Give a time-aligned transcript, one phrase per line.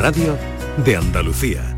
[0.00, 0.34] Radio
[0.82, 1.76] de Andalucía.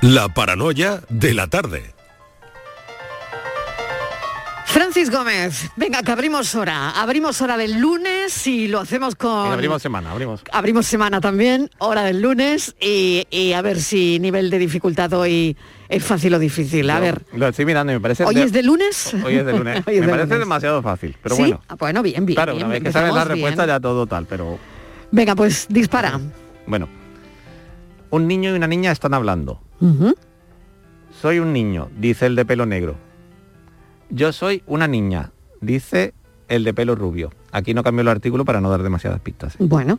[0.00, 1.93] La paranoia de la tarde.
[4.74, 6.90] Francis Gómez, venga, que abrimos hora.
[7.00, 9.52] Abrimos hora del lunes y lo hacemos con...
[9.52, 10.42] abrimos semana, abrimos.
[10.50, 15.56] Abrimos semana también, hora del lunes y, y a ver si nivel de dificultad hoy
[15.88, 16.90] es fácil o difícil.
[16.90, 17.22] A Yo ver.
[17.34, 18.24] Lo estoy mirando y me parece...
[18.24, 19.14] ¿Hoy es de lunes?
[19.24, 19.76] Hoy es de lunes.
[19.86, 20.38] Es me de parece lunes.
[20.40, 21.42] demasiado fácil, pero ¿Sí?
[21.42, 21.60] bueno.
[21.68, 22.34] Ah, bueno, bien, bien.
[22.34, 23.76] Claro, bien, una vez que sabes la respuesta bien.
[23.76, 24.58] ya todo tal, pero
[25.12, 26.18] Venga, pues dispara.
[26.66, 26.88] bueno.
[28.10, 29.60] Un niño y una niña están hablando.
[31.22, 33.03] Soy un niño, dice el de pelo negro.
[34.14, 36.14] Yo soy una niña, dice
[36.46, 37.32] el de pelo rubio.
[37.50, 39.56] Aquí no cambio el artículo para no dar demasiadas pistas.
[39.58, 39.98] Bueno,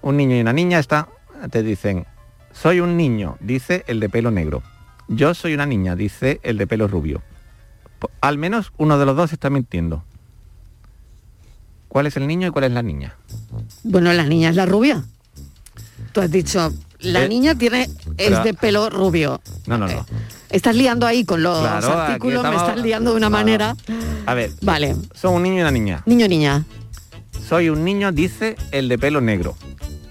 [0.00, 1.08] Un niño y una niña está,
[1.50, 2.06] te dicen,
[2.50, 4.62] soy un niño, dice el de pelo negro.
[5.06, 7.20] Yo soy una niña, dice el de pelo rubio.
[8.22, 10.02] Al menos uno de los dos está mintiendo.
[11.88, 13.16] ¿Cuál es el niño y cuál es la niña?
[13.84, 15.04] bueno, la niña es la rubia.
[16.12, 16.72] Tú has dicho,
[17.02, 19.40] la Eh, niña tiene es de pelo rubio.
[19.66, 20.06] No, no, no.
[20.50, 23.44] Estás liando ahí con los Claro, artículos, me estás liando de una Claro.
[23.44, 23.76] manera.
[24.26, 26.02] A ver, Vale, son un niño y una niña.
[26.06, 26.64] niño niña.
[27.48, 29.56] Soy un niño, dice el de pelo negro.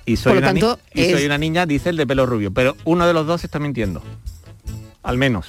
[0.06, 2.08] Y soy, Por lo una, ni- tanto, y es- soy una niña, dice el de
[2.08, 2.52] pelo rubio.
[2.52, 4.02] Pero uno de los dos está mintiendo.
[5.03, 5.48] Al menos.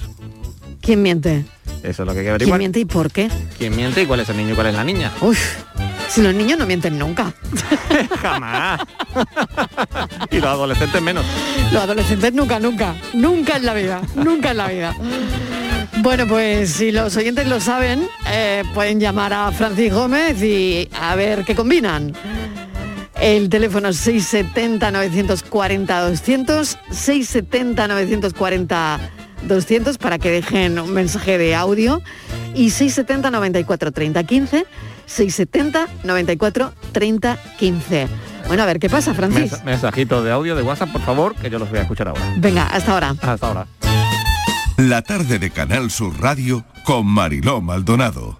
[0.81, 1.45] ¿Quién miente?
[1.83, 2.59] Eso es lo que hay que ¿Quién averiguar.
[2.59, 3.29] miente y por qué?
[3.57, 5.11] ¿Quién miente y cuál es el niño y cuál es la niña?
[5.21, 5.39] Uf,
[6.13, 7.33] si los niños no mienten nunca.
[8.21, 8.81] Jamás.
[10.29, 11.25] y los adolescentes menos.
[11.71, 14.95] Los adolescentes nunca, nunca, nunca en la vida, nunca en la vida.
[16.03, 21.15] Bueno, pues si los oyentes lo saben, eh, pueden llamar a Francis Gómez y a
[21.15, 22.13] ver qué combinan.
[23.19, 28.99] El teléfono es 670-940-200, 670-940-200
[29.99, 32.01] para que dejen un mensaje de audio
[32.55, 34.65] y 670-94-30-15,
[35.07, 38.07] 670-94-30-15.
[38.47, 39.51] Bueno, a ver qué pasa, Francis.
[39.53, 42.21] Mens- mensajito de audio de WhatsApp, por favor, que yo los voy a escuchar ahora.
[42.37, 43.15] Venga, hasta ahora.
[43.21, 43.67] Hasta ahora.
[44.77, 48.39] La tarde de Canal Sur Radio con Mariló Maldonado.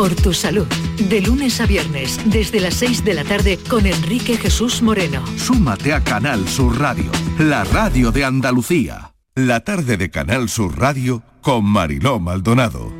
[0.00, 0.66] Por tu salud.
[1.10, 5.22] De lunes a viernes, desde las 6 de la tarde, con Enrique Jesús Moreno.
[5.36, 9.12] Súmate a Canal Sur Radio, la radio de Andalucía.
[9.34, 12.90] La tarde de Canal Sur Radio con Mariló Maldonado.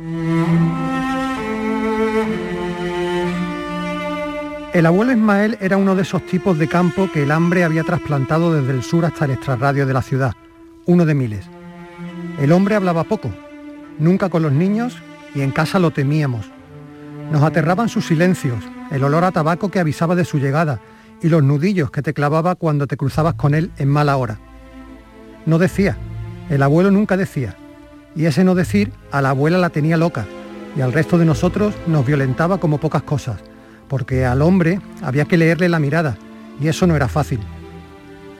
[4.71, 8.53] El abuelo Ismael era uno de esos tipos de campo que el hambre había trasplantado
[8.53, 10.35] desde el sur hasta el extrarradio de la ciudad,
[10.85, 11.49] uno de miles.
[12.39, 13.31] El hombre hablaba poco,
[13.97, 15.01] nunca con los niños
[15.33, 16.50] y en casa lo temíamos.
[17.31, 20.79] Nos aterraban sus silencios, el olor a tabaco que avisaba de su llegada
[21.21, 24.39] y los nudillos que te clavaba cuando te cruzabas con él en mala hora.
[25.45, 25.97] No decía,
[26.49, 27.55] el abuelo nunca decía,
[28.15, 30.25] y ese no decir a la abuela la tenía loca
[30.75, 33.41] y al resto de nosotros nos violentaba como pocas cosas
[33.91, 36.15] porque al hombre había que leerle la mirada,
[36.61, 37.41] y eso no era fácil.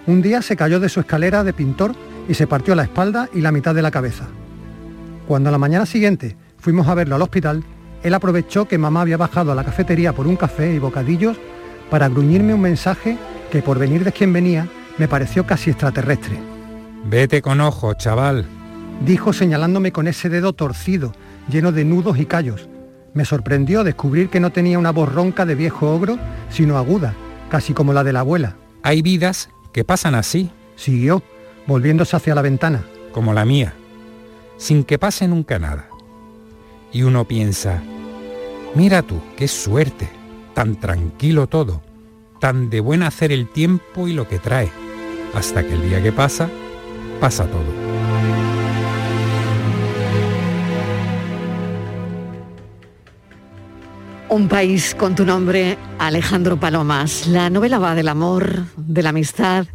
[0.08, 1.92] Un día se cayó de su escalera de pintor
[2.30, 4.30] y se partió la espalda y la mitad de la cabeza.
[5.28, 7.66] Cuando a la mañana siguiente fuimos a verlo al hospital,
[8.04, 11.38] él aprovechó que mamá había bajado a la cafetería por un café y bocadillos
[11.90, 13.18] para gruñirme un mensaje
[13.52, 14.68] que por venir de quien venía
[14.98, 16.38] me pareció casi extraterrestre.
[17.06, 18.46] Vete con ojo, chaval.
[19.06, 21.12] Dijo señalándome con ese dedo torcido,
[21.50, 22.70] lleno de nudos y callos,
[23.14, 26.18] me sorprendió descubrir que no tenía una voz ronca de viejo ogro,
[26.50, 27.14] sino aguda,
[27.50, 28.56] casi como la de la abuela.
[28.84, 31.22] Hay vidas que pasan así, Siguió,
[31.68, 32.84] volviéndose hacia la ventana.
[33.12, 33.74] como la mía,
[34.58, 35.90] sin que pase nunca nada.
[36.94, 37.82] Y uno piensa,
[38.76, 40.10] mira tú, qué suerte,
[40.54, 41.82] tan tranquilo todo,
[42.40, 44.70] tan de buen hacer el tiempo y lo que trae.
[45.34, 46.50] hasta que el día que pasa,
[47.22, 47.92] pasa todo.
[54.28, 57.28] Un país con tu nombre, Alejandro Palomas.
[57.28, 59.68] La novela va del amor, de la amistad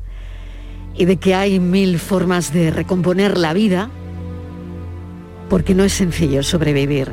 [0.94, 3.90] y de que hay mil formas de recomponer la vida
[5.48, 7.12] porque no es sencillo sobrevivir.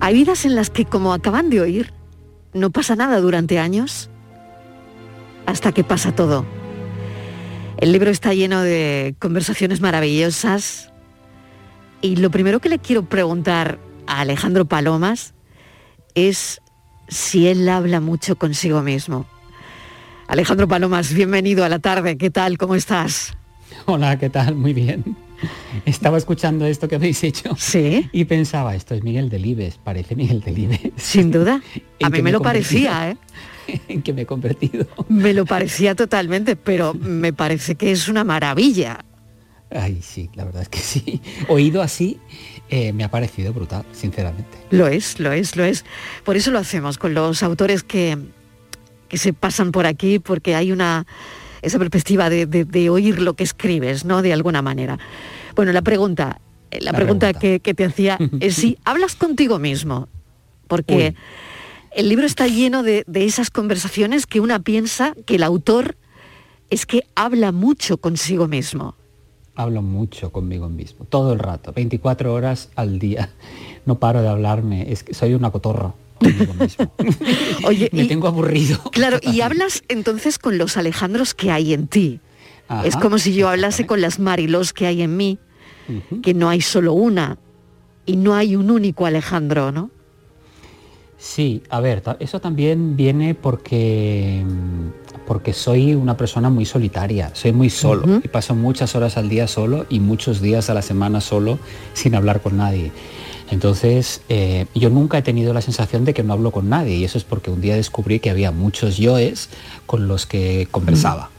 [0.00, 1.92] Hay vidas en las que, como acaban de oír,
[2.52, 4.10] no pasa nada durante años
[5.46, 6.44] hasta que pasa todo.
[7.78, 10.92] El libro está lleno de conversaciones maravillosas
[12.00, 15.34] y lo primero que le quiero preguntar a Alejandro Palomas
[16.14, 16.60] es
[17.08, 19.26] si él habla mucho consigo mismo.
[20.26, 22.16] Alejandro Palomas, bienvenido a la tarde.
[22.16, 22.58] ¿Qué tal?
[22.58, 23.36] ¿Cómo estás?
[23.84, 24.54] Hola, ¿qué tal?
[24.54, 25.16] Muy bien.
[25.84, 27.54] Estaba escuchando esto que habéis hecho.
[27.58, 28.08] Sí.
[28.12, 30.92] Y pensaba, esto es Miguel Delibes, parece Miguel Delibes.
[30.96, 31.62] Sin duda.
[32.02, 33.16] A mí me, lo parecía, ¿eh?
[33.88, 34.86] En que me he convertido.
[35.08, 39.04] Me lo parecía totalmente, pero me parece que es una maravilla.
[39.70, 41.20] Ay, sí, la verdad es que sí.
[41.48, 42.18] Oído así,
[42.68, 44.56] eh, me ha parecido brutal, sinceramente.
[44.70, 45.84] Lo es, lo es, lo es.
[46.24, 48.16] Por eso lo hacemos con los autores que,
[49.08, 51.06] que se pasan por aquí, porque hay una
[51.62, 54.22] esa perspectiva de, oír lo que escribes, ¿no?
[54.22, 54.98] De alguna manera.
[55.54, 60.08] Bueno, la pregunta, eh, la, pregunta, Que, te hacía es si hablas contigo mismo,
[60.68, 61.14] porque
[61.92, 65.96] el libro está lleno de, de esas conversaciones que una piensa que el autor
[66.70, 68.96] es que habla mucho consigo mismo
[69.56, 73.30] hablo mucho conmigo mismo, todo el rato, 24 horas al día.
[73.86, 75.94] No paro de hablarme, es que soy una cotorra.
[77.64, 78.78] Oye, me tengo aburrido.
[78.92, 82.20] Claro, y hablas entonces con los Alejandros que hay en ti.
[82.84, 85.38] es como si yo hablase con las Marilos que hay en mí,
[86.22, 87.38] que no hay solo una
[88.04, 89.90] y no hay un único Alejandro, ¿no?
[91.18, 94.44] Sí, a ver, eso también viene porque
[95.26, 99.48] porque soy una persona muy solitaria, soy muy solo y paso muchas horas al día
[99.48, 101.58] solo y muchos días a la semana solo
[101.94, 102.92] sin hablar con nadie.
[103.50, 107.04] Entonces, eh, yo nunca he tenido la sensación de que no hablo con nadie y
[107.04, 109.48] eso es porque un día descubrí que había muchos yoes
[109.86, 111.30] con los que conversaba.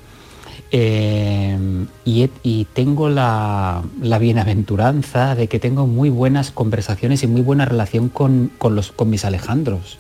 [0.72, 1.58] Eh,
[2.04, 3.84] y, tengo la,
[4.20, 9.26] bienaventuranza de que tengo muy buenas conversaciones y muy buena relación con, los, con mis
[9.26, 9.98] Alejandros.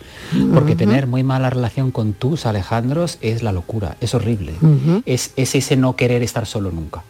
[0.53, 4.53] Porque tener muy mala relación con tus Alejandros es la locura, es horrible.
[5.05, 7.03] es, ese no querer estar solo nunca.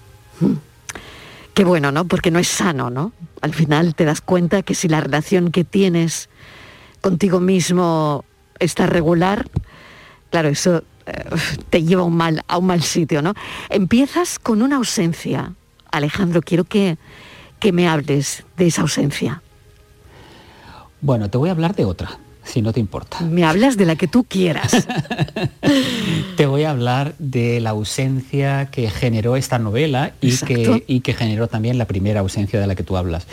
[1.57, 2.05] Qué bueno, ¿no?
[2.05, 3.13] Porque no es sano, ¿no?
[3.41, 6.29] Al final te das cuenta que si la relación que tienes
[7.01, 8.25] contigo mismo
[8.59, 9.49] está regular,
[10.29, 11.23] claro, eso eh,
[11.71, 13.33] te lleva a un, mal, a un mal sitio, ¿no?
[13.69, 15.55] Empiezas con una ausencia.
[15.89, 16.99] Alejandro, quiero que,
[17.59, 19.41] que me hables de esa ausencia.
[21.01, 23.19] Bueno, te voy a hablar de otra, si no te importa.
[23.21, 24.71] Me hablas de la que tú quieras.
[26.37, 31.13] te voy a hablar de la ausencia que generó esta novela y que, y que,
[31.13, 33.27] generó también la primera ausencia de la que tú hablas.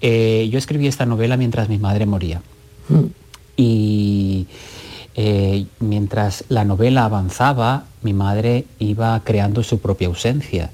[0.00, 2.42] Eh, yo escribí esta novela mientras mi madre moría.
[3.56, 4.46] Y
[5.14, 10.70] eh, mientras la novela avanzaba, mi madre iba creando su propia ausencia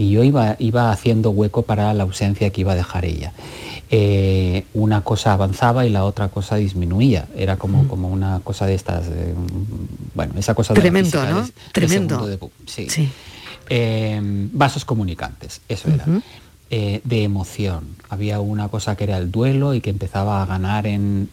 [0.00, 3.34] y yo iba, iba haciendo hueco para la ausencia que iba a dejar ella.
[3.90, 7.28] Eh, una cosa avanzaba y la otra cosa disminuía.
[7.36, 7.86] Era como, mm.
[7.88, 9.04] como una cosa de estas,
[10.14, 11.46] bueno, esa cosa Tremendo, ¿no?
[11.72, 12.40] Tremendo.
[12.64, 13.10] sí.
[13.68, 14.18] Eh,
[14.52, 16.06] vasos comunicantes, eso era.
[16.72, 17.96] Eh, de emoción.
[18.08, 21.28] Había una cosa que era el duelo y que empezaba a ganar en,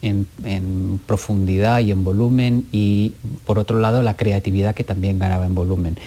[1.05, 3.13] profundidad y en volumen y
[3.45, 5.99] por otro lado la creatividad que también ganaba en volumen.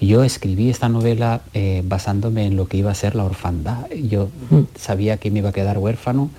[0.00, 3.88] Yo escribí esta novela eh, basándome en lo que iba a ser la orfandad.
[3.90, 4.62] Yo mm.
[4.74, 6.30] sabía que me iba a quedar huérfano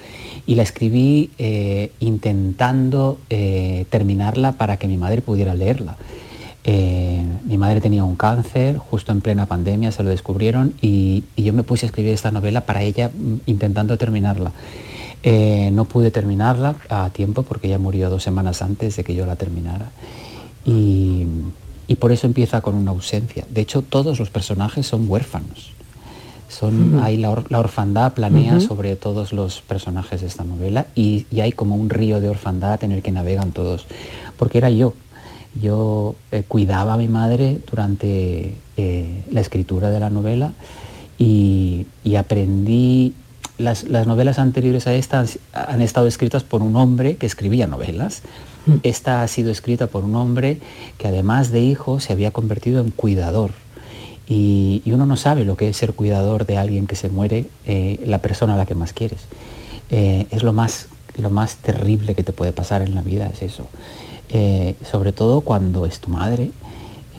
[0.45, 3.19] y la escribí eh, intentando
[3.89, 5.95] terminarla para que mi madre pudiera leerla.
[6.65, 11.51] Eh, mi madre tenía un cáncer, justo en plena pandemia se lo descubrieron y, yo
[11.51, 14.51] me puse a escribir esta novela para ella mm, intentando terminarla.
[15.23, 19.25] Eh, no pude terminarla a tiempo porque ella murió dos semanas antes de que yo
[19.25, 19.91] la terminara.
[20.65, 21.27] Y,
[21.99, 23.45] por eso empieza con una ausencia.
[23.51, 25.71] De hecho, todos los personajes son huérfanos.
[26.49, 31.51] Son, hay la, orfandad planea sobre todos los personajes de esta novela y, y hay
[31.51, 33.85] como un río de orfandad en el que navegan todos.
[34.37, 34.95] Porque era yo,
[35.61, 40.53] yo eh, cuidaba a mi madre durante eh, la escritura de la novela
[41.17, 41.85] y,
[42.17, 43.13] aprendí,
[43.57, 48.23] las, novelas anteriores a esta han, estado escritas por un hombre que escribía novelas.
[48.65, 48.75] Mm.
[48.83, 50.59] Esta ha sido escrita por un hombre
[50.97, 53.51] que además de hijo se había convertido en cuidador.
[54.27, 58.01] Y, uno no sabe lo que es ser cuidador de alguien que se muere, eh,
[58.05, 59.21] la persona a la que más quieres.
[59.89, 63.67] es lo más, lo más terrible que te puede pasar en la vida, es eso.
[64.35, 66.51] Eh, sobre todo cuando es tu madre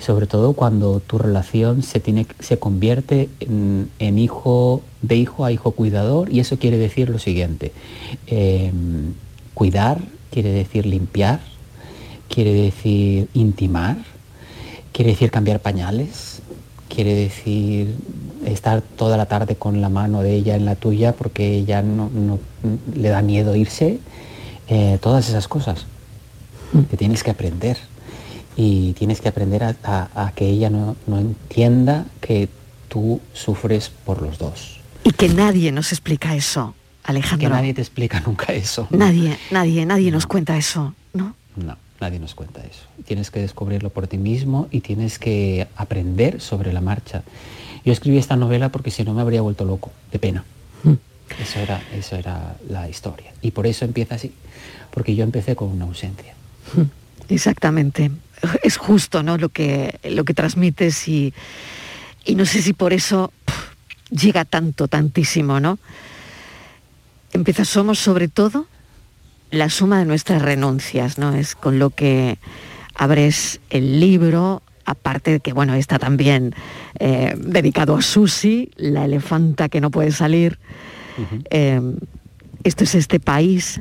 [0.05, 5.71] sobre todo cuando tu relación se, tiene, se convierte en, hijo, de hijo a hijo
[5.71, 7.73] cuidador, y eso quiere decir lo siguiente,
[8.27, 9.15] em,
[9.55, 9.99] cuidar
[10.31, 11.41] quiere decir limpiar,
[12.29, 13.97] quiere decir intimar,
[14.93, 16.43] quiere decir cambiar pañales,
[16.89, 17.95] quiere decir
[18.45, 22.11] estar toda la tarde con la mano de ella en la tuya porque ella no,
[22.95, 24.01] le da miedo irse,
[24.69, 25.87] eh, todas esas cosas
[26.91, 27.79] que tienes que aprender
[28.57, 32.49] y tienes que aprender a, que ella no, entienda que
[32.89, 34.81] tú sufres por los dos.
[35.03, 37.49] Y que nadie nos explica eso, Alejandro.
[37.49, 38.87] Que nadie te explica nunca eso.
[38.91, 41.35] Nadie, nadie, nadie nos cuenta eso, ¿no?
[41.57, 42.87] No, nadie nos cuenta eso.
[43.05, 47.23] Tienes que descubrirlo por ti mismo y tienes que aprender sobre la marcha.
[47.85, 50.45] Yo escribí esta novela porque si no me habría vuelto loco, de pena.
[50.85, 50.95] Mm.
[51.43, 53.33] Eso era, eso era la historia.
[53.43, 54.33] Y por eso empieza así,
[54.91, 56.35] porque yo empecé con una ausencia.
[57.29, 58.11] Exactamente
[58.63, 59.37] es justo ¿no?
[59.37, 61.33] lo, que, lo que transmites y,
[62.35, 63.33] no sé si por eso
[64.11, 65.79] llega tanto, tantísimo, ¿no?
[67.33, 68.67] Empieza, somos sobre todo
[69.51, 71.35] la suma de nuestras renuncias, ¿no?
[71.35, 72.39] Es con lo que
[72.95, 76.55] abres el libro, aparte de que, bueno, está también
[76.99, 80.59] eh, dedicado a Susi, la elefanta que no puede salir.
[81.51, 81.81] Eh,
[82.63, 83.81] esto es este país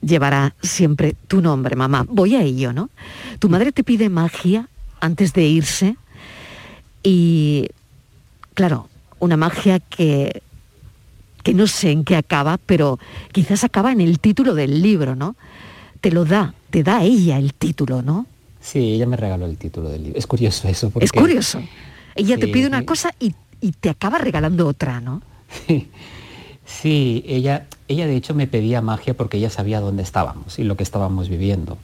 [0.00, 2.04] llevará siempre tu nombre, mamá.
[2.08, 2.90] Voy a ello, ¿no?
[3.38, 4.68] Tu madre te pide magia
[5.00, 5.96] antes de irse
[7.02, 7.68] y,
[8.54, 8.88] claro,
[9.18, 10.42] una magia que,
[11.42, 12.98] que no sé en qué acaba, pero
[13.32, 15.36] quizás acaba en el título del libro, ¿no?
[16.00, 18.26] Te lo da, te da ella el título, ¿no?
[18.60, 20.18] Sí, ella me regaló el título del libro.
[20.18, 20.90] Es curioso eso.
[20.90, 21.04] Porque...
[21.04, 21.62] Es curioso.
[22.14, 25.22] Ella te pide una cosa y, y, te acaba regalando otra, ¿no?
[25.66, 25.88] Sí.
[26.68, 30.76] Sí, ella, ella de hecho me pedía magia porque ella sabía dónde estábamos y lo
[30.76, 31.78] que estábamos viviendo.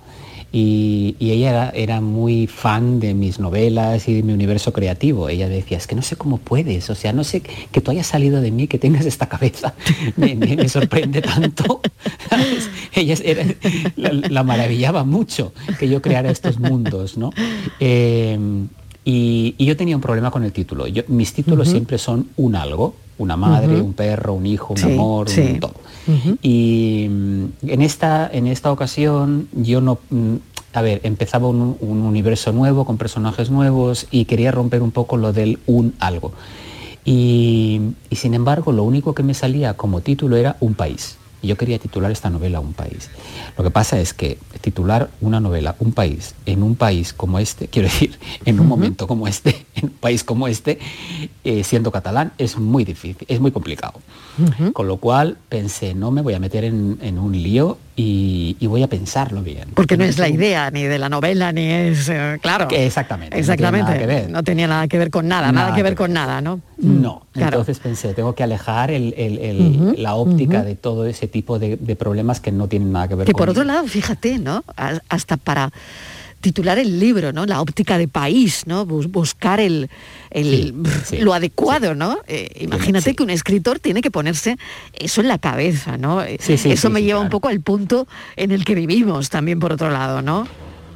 [0.53, 5.29] Y, ella era, muy fan de mis novelas y de mi universo creativo.
[5.29, 8.07] Ella decía, es que no sé cómo puedes, o sea, no sé que tú hayas
[8.07, 9.75] salido de mí, que tengas esta cabeza,
[10.17, 11.81] me, sorprende tanto.
[12.95, 13.17] Ella
[13.97, 17.31] la, maravillaba mucho que yo creara estos mundos, ¿no?
[17.81, 18.39] Eh,
[19.05, 20.87] y, yo tenía un problema con el título.
[21.09, 25.61] mis títulos siempre son un algo, una madre, un perro, un hijo, un amor, un
[25.61, 25.75] todo.
[26.43, 29.99] Y mm, en esta, en esta ocasión yo no...
[30.11, 30.37] Mm,
[30.73, 35.33] a ver, empezaba un, universo nuevo con personajes nuevos y quería romper un poco lo
[35.33, 36.33] del un algo.
[37.05, 37.81] y
[38.11, 42.11] sin embargo, lo único que me salía como título era un país yo quería titular
[42.11, 43.11] esta novela Un país.
[43.57, 47.69] Lo que pasa es que titular una novela Un país en un país como este,
[47.73, 50.79] quiero decir, en un momento como este, en un país como este,
[51.45, 54.01] eh, siendo catalán, es muy difícil, es muy complicado.
[54.73, 58.89] Con lo cual pensé, no me voy a meter en, un lío y, voy a
[58.89, 59.69] pensarlo bien.
[59.75, 62.69] Porque no es la idea ni de la novela, ni es, eh, claro.
[62.71, 63.39] exactamente.
[63.39, 64.27] Exactamente.
[64.29, 66.61] No, tenía nada que ver con nada, nada, que ver con nada, ¿no?
[66.79, 67.27] No.
[67.35, 72.69] Entonces pensé, tengo que alejar la óptica de todo ese tipo de, problemas que no
[72.69, 74.65] tienen nada que ver que por otro lado, fíjate, ¿no?
[75.09, 75.71] Hasta para
[76.45, 77.47] titular el libro, ¿no?
[77.47, 78.85] La óptica de país, ¿no?
[78.85, 79.89] buscar el,
[81.19, 82.19] lo adecuado, ¿no?
[82.27, 84.59] Eh, imagínate que un escritor tiene que ponerse
[84.93, 86.21] eso en la cabeza, ¿no?
[86.23, 90.21] eso me lleva un poco al punto en el que vivimos también por otro lado,
[90.21, 90.47] ¿no?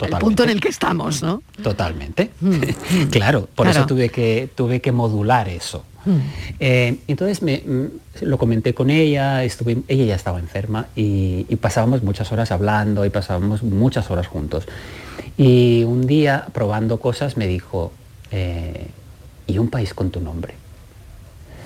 [0.06, 1.42] El punto en el que estamos, ¿no?
[1.62, 2.30] Totalmente.
[2.40, 2.60] Mm.
[3.10, 5.82] claro, por eso tuve que, tuve que modular eso.
[6.04, 6.16] Mm.
[6.60, 11.56] Eh, entonces me, mm, lo comenté con ella, estuve, ella ya estaba enferma y, y,
[11.56, 14.66] pasábamos muchas horas hablando y pasábamos muchas horas juntos.
[15.38, 17.92] Y un día, probando cosas, me dijo,
[18.32, 18.88] eh,
[19.46, 20.54] ¿y un país con tu nombre?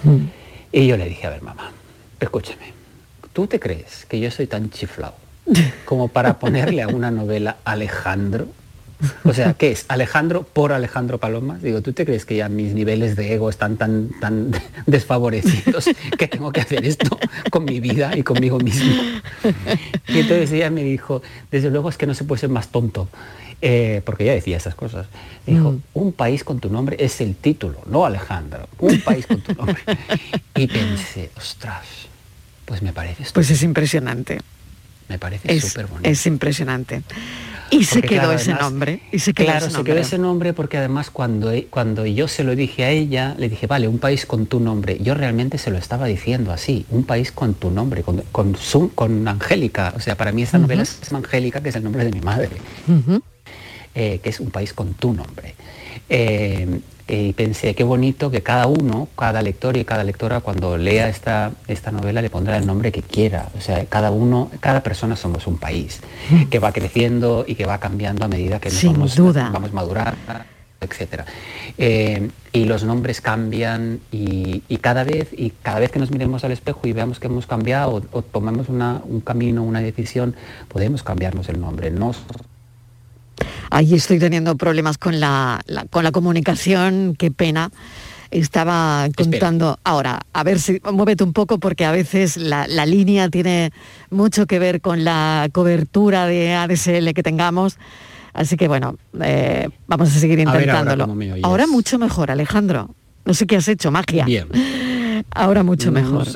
[0.05, 0.27] Mm.
[0.73, 1.73] Y yo le dije, a ver, mamá,
[2.21, 2.75] escúchame,
[3.33, 5.15] ¿tú te crees que yo soy tan chiflado
[5.87, 8.47] como para ponerle a una novela Alejandro?
[9.25, 9.87] O sea, ¿qué es?
[9.89, 11.59] ¿Alejandro por Alejandro Paloma?
[11.61, 14.53] Digo, ¿tú te crees que ya mis niveles de ego están tan, tan
[14.87, 17.19] desfavorecidos que tengo que hacer esto
[17.51, 18.93] con mi vida y conmigo mismo?
[20.07, 23.09] Y entonces ella me dijo, desde luego es que no se puede ser más tonto.
[23.65, 25.07] Eh, porque ella decía esas cosas.
[25.47, 25.83] Dijo, mm.
[25.95, 29.81] un país con tu nombre es el título, no Alejandro, un país con tu nombre.
[30.57, 31.87] y pensé, ostras,
[32.65, 33.25] pues me parece...
[33.33, 34.41] Pues es impresionante.
[35.09, 36.11] Me parece súper bonito.
[36.11, 37.03] Es impresionante.
[37.71, 39.01] Y se quedó ese nombre.
[39.13, 39.93] Y se quedó claro, ese nombre.
[39.93, 43.35] se quedó ese nombre porque además cuando, e, cuando yo se lo dije a ella,
[43.39, 44.99] le dije, vale, un país con tu nombre.
[45.01, 48.57] Yo realmente se lo estaba diciendo así, un país con tu nombre, con, con,
[48.95, 49.95] con Angélica.
[49.97, 52.51] O sea, para mí esta novela es Angélica, que es el nombre de mi madre.
[53.95, 55.55] Eh, que es un país con tu nombre.
[56.09, 61.11] Eh, y pensé, qué bonito que cada uno, cada lector y cada lectora cuando lea
[61.11, 63.51] esta, esta novela le pondrá el nombre que quiera.
[63.59, 66.01] O sea, cada uno, cada persona somos un país
[66.49, 69.51] que va creciendo y que va cambiando a medida que nos Sin vamos, duda.
[69.53, 70.17] vamos a madurar.
[70.81, 71.27] etcétera.
[71.77, 76.53] Eh, y los nombres cambian y, cada vez y cada vez que nos miremos al
[76.53, 80.35] espejo y veamos que hemos cambiado o, tomemos un camino, una decisión,
[80.69, 81.91] podemos cambiarnos el nombre.
[81.91, 82.13] No
[83.71, 87.71] Ahí estoy teniendo problemas con la, con la comunicación, qué pena.
[88.31, 93.73] Estaba contando, ahora, a ver si muévete un poco porque a veces la, línea tiene
[94.11, 97.77] mucho que ver con la cobertura de ADSL que tengamos.
[98.33, 101.15] Así que bueno, eh, vamos a seguir intentándolo.
[101.43, 102.95] ahora, mucho mejor, Alejandro.
[103.25, 104.25] No sé qué has hecho, magia.
[104.25, 104.49] Bien.
[105.31, 106.27] Ahora mucho mejor.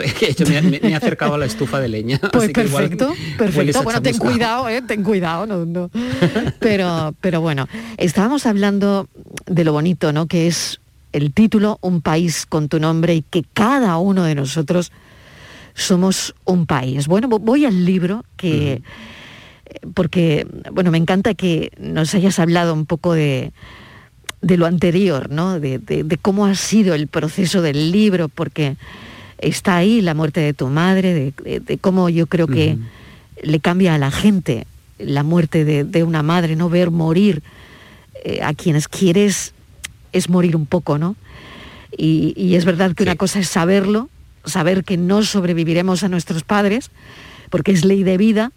[0.48, 2.20] me, he acercado a la estufa de leña.
[2.32, 3.82] Pues perfecto, perfecto.
[3.82, 5.46] Bueno, ten cuidado, eh, ten cuidado.
[5.46, 5.90] No,
[6.60, 7.66] Pero, pero bueno,
[7.96, 9.08] estábamos hablando
[9.46, 10.26] de lo bonito, ¿no?
[10.26, 10.80] Que es
[11.12, 14.92] el título, Un país con tu nombre, y que cada uno de nosotros
[15.74, 17.06] somos un país.
[17.06, 18.82] Bueno, voy al libro que...
[19.94, 23.52] Porque, bueno, me encanta que nos hayas hablado un poco de,
[24.42, 25.58] de lo anterior, ¿no?
[25.58, 28.76] De, cómo ha sido el proceso del libro, porque
[29.38, 32.78] está ahí la muerte de tu madre, de, cómo yo creo que
[33.42, 34.66] le cambia a la gente
[34.98, 37.42] la muerte de, una madre, no ver morir
[38.24, 39.52] eh, a quienes quieres
[40.12, 41.16] es morir un poco, ¿no?
[41.96, 44.10] Y, es verdad que una cosa es saberlo,
[44.44, 46.90] saber que no sobreviviremos a nuestros padres,
[47.50, 48.52] porque es ley de vida,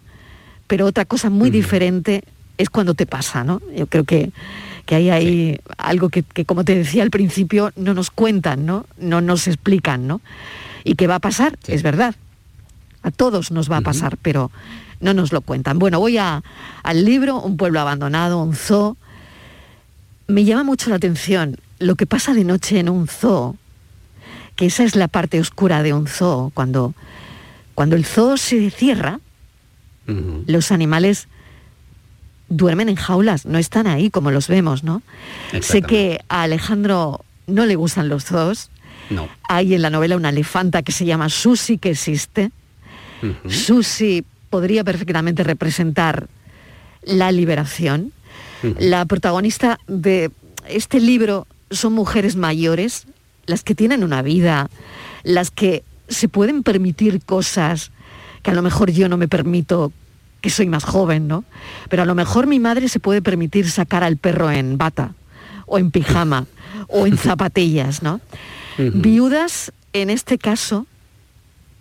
[0.66, 2.22] pero otra cosa muy diferente
[2.58, 3.62] es cuando te pasa, ¿no?
[3.74, 4.30] Yo creo que
[4.90, 8.86] que hay ahí algo que, como te decía al principio, no nos cuentan, ¿no?
[8.98, 10.20] No nos explican, ¿no?
[10.82, 12.16] Y que va a pasar, es verdad.
[13.04, 14.50] A todos nos va a pasar, pero
[14.98, 15.78] no nos lo cuentan.
[15.78, 16.42] Bueno, voy a,
[16.82, 18.96] al libro, Un pueblo abandonado, un zoo.
[20.26, 23.54] Me llama mucho la atención lo que pasa de noche en un zoo,
[24.56, 26.94] que esa es la parte oscura de un zoo, cuando,
[27.76, 29.20] cuando el zoo se cierra,
[30.08, 31.28] los animales
[32.50, 35.02] duermen en jaulas, no están ahí como los vemos, ¿no?
[35.62, 38.70] Sé que a Alejandro no le gustan los zoos.
[39.08, 39.28] No.
[39.48, 42.50] Hay en la novela una elefanta que se llama Susi que existe.
[43.48, 46.28] Susi podría perfectamente representar
[47.02, 48.12] la liberación.
[48.78, 50.30] La protagonista de
[50.68, 53.06] este libro son mujeres mayores,
[53.46, 54.68] las que tienen una vida,
[55.22, 57.90] las que se pueden permitir cosas
[58.42, 59.92] que a lo mejor yo no me permito
[60.40, 61.44] que soy más joven, ¿no?
[61.88, 65.14] Pero a lo mejor mi madre se puede permitir sacar al perro en bata,
[65.66, 66.46] o en pijama,
[66.88, 68.20] o en zapatillas, ¿no?
[68.78, 70.86] Viudas, en este caso,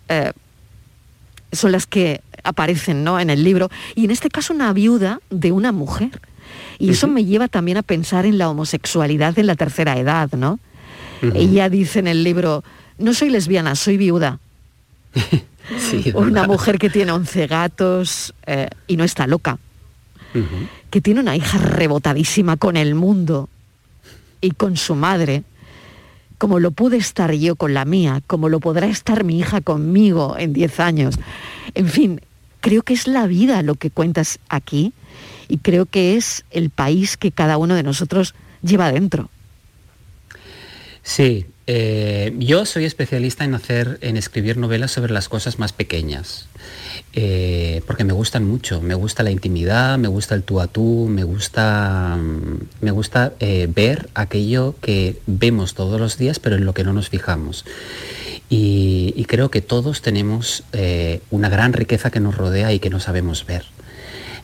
[0.10, 0.34] eh,
[1.52, 3.20] son las que aparecen ¿no?
[3.20, 6.22] en el libro, y en este caso una viuda de una mujer.
[6.78, 10.60] Y eso me lleva también a pensar en la homosexualidad en la tercera edad, ¿no?
[11.22, 12.64] Ella dice en el libro,
[12.98, 14.40] no soy lesbiana, soy viuda.
[16.14, 19.58] una mujer que tiene 11 gatos eh, y no está loca,
[20.90, 23.50] que tiene una hija rebotadísima con el mundo
[24.42, 25.44] y con su madre,
[26.38, 30.36] como lo pude estar yo con la mía, como lo podrá estar mi hija conmigo
[30.38, 31.16] en 10 años.
[31.74, 32.22] En fin,
[32.62, 34.94] creo que es la vida lo que cuentas aquí
[35.48, 39.30] y creo que es el país que cada uno de nosotros lleva dentro.
[41.02, 46.48] Sí, eh, yo soy especialista en hacer, en escribir novelas sobre las cosas más pequeñas,
[47.14, 48.82] eh, porque me gustan mucho.
[48.82, 53.34] Me gusta la intimidad, me gusta el tú a tú, me gusta, mm, me gusta
[53.40, 57.66] eh, ver aquello que vemos todos los días, pero en lo que no nos fijamos.
[58.52, 60.64] y creo que todos tenemos
[61.30, 63.64] una gran riqueza que nos rodea y que no sabemos ver.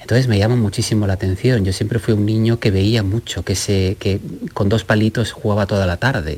[0.06, 1.66] Entonces me llama muchísimo la atención.
[1.66, 4.20] Yo siempre fui un niño que veía mucho, que, se, que
[4.54, 6.38] con dos palitos jugaba toda la tarde.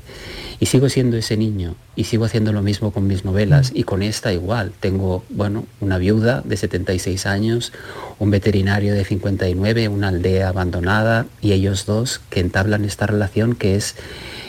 [0.62, 4.04] Y sigo siendo ese niño y sigo haciendo lo mismo con mis novelas y con
[4.04, 4.72] esta igual.
[4.80, 7.74] Tengo, bueno, una viuda de 76 años,
[8.20, 13.76] un veterinario de 59, una aldea abandonada y ellos dos que entablan esta relación que
[13.76, 13.96] es,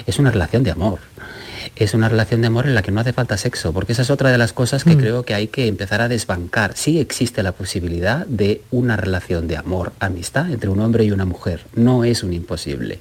[0.07, 1.08] es una relación de amor
[1.79, 4.11] es una relación de amor en la que no hace falta sexo, porque esa es
[4.11, 4.99] otra de las cosas que mm.
[4.99, 6.77] creo que hay que empezar a desbancar.
[6.77, 11.25] Sí existe la posibilidad de una relación de amor, amistad entre un hombre y una
[11.25, 12.99] mujer, no es un imposible.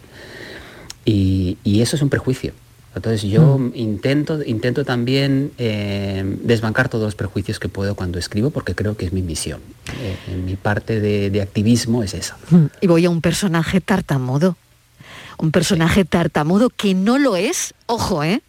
[1.05, 2.53] Y, eso es un prejuicio.
[2.93, 3.71] Entonces yo mm.
[3.75, 9.05] intento, intento también eh, desbancar todos los prejuicios que puedo cuando escribo porque creo que
[9.05, 9.61] es mi misión.
[10.01, 12.37] Eh, en mi parte de, activismo es esa.
[12.49, 12.65] Mm.
[12.81, 14.57] Y voy a un personaje tartamudo.
[15.37, 18.41] Un personaje tartamudo que no lo es, ojo, ¿eh?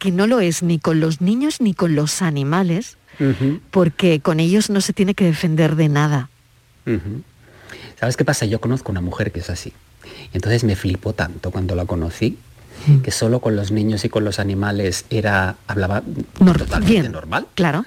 [0.00, 2.96] Que no lo es ni con los niños ni con los animales,
[3.70, 6.30] porque con ellos no se tiene que defender de nada.
[8.00, 8.46] ¿Sabes qué pasa?
[8.46, 9.72] Yo conozco una mujer que es así.
[10.32, 12.38] entonces me flipó tanto cuando la conocí,
[13.04, 16.02] que solo con los niños y con los animales era hablaba
[16.38, 17.46] totalmente normal.
[17.54, 17.84] Claro.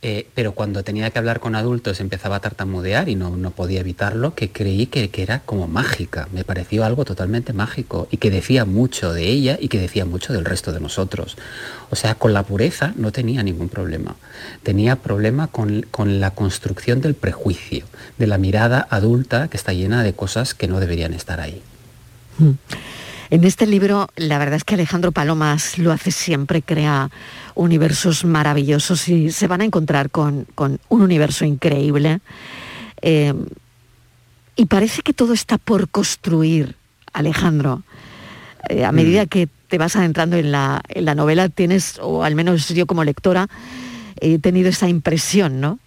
[0.00, 3.80] Eh, pero cuando tenía que hablar con adultos empezaba a tartamudear y no, no podía
[3.80, 8.30] evitarlo, que creí que, que, era como mágica, me pareció algo totalmente mágico y que
[8.30, 11.36] decía mucho de ella y que decía mucho del resto de nosotros.
[11.90, 14.14] O sea, con la pureza no tenía ningún problema,
[14.62, 17.84] tenía problema con, con la construcción del prejuicio,
[18.18, 21.60] de la mirada adulta que está llena de cosas que no deberían estar ahí.
[22.38, 22.50] Mm.
[23.30, 27.10] En este libro, la verdad es que Alejandro Palomas lo hace siempre, crea
[27.54, 32.20] universos maravillosos y se van a encontrar con, con un universo increíble.
[33.02, 33.34] Eh,
[34.56, 36.76] y parece que todo está por construir,
[37.12, 37.82] Alejandro.
[38.70, 39.28] Eh, a medida mm.
[39.28, 43.04] que te vas adentrando en la, en la, novela, tienes, o al menos yo como
[43.04, 43.46] lectora,
[44.20, 45.78] he tenido esa impresión, ¿no?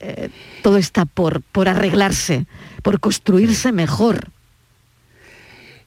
[0.00, 0.28] Eh,
[0.62, 2.46] todo está por, por arreglarse,
[2.82, 4.33] por construirse mejor.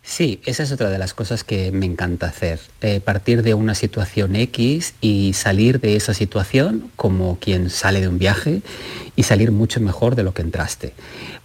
[0.10, 2.62] Sí, esa es otra de las cosas que me encanta hacer.
[2.80, 8.08] Eh, partir de una situación X y salir de esa situación como quien sale de
[8.08, 8.62] un viaje
[9.17, 10.93] y salir mucho mejor de lo que entraste.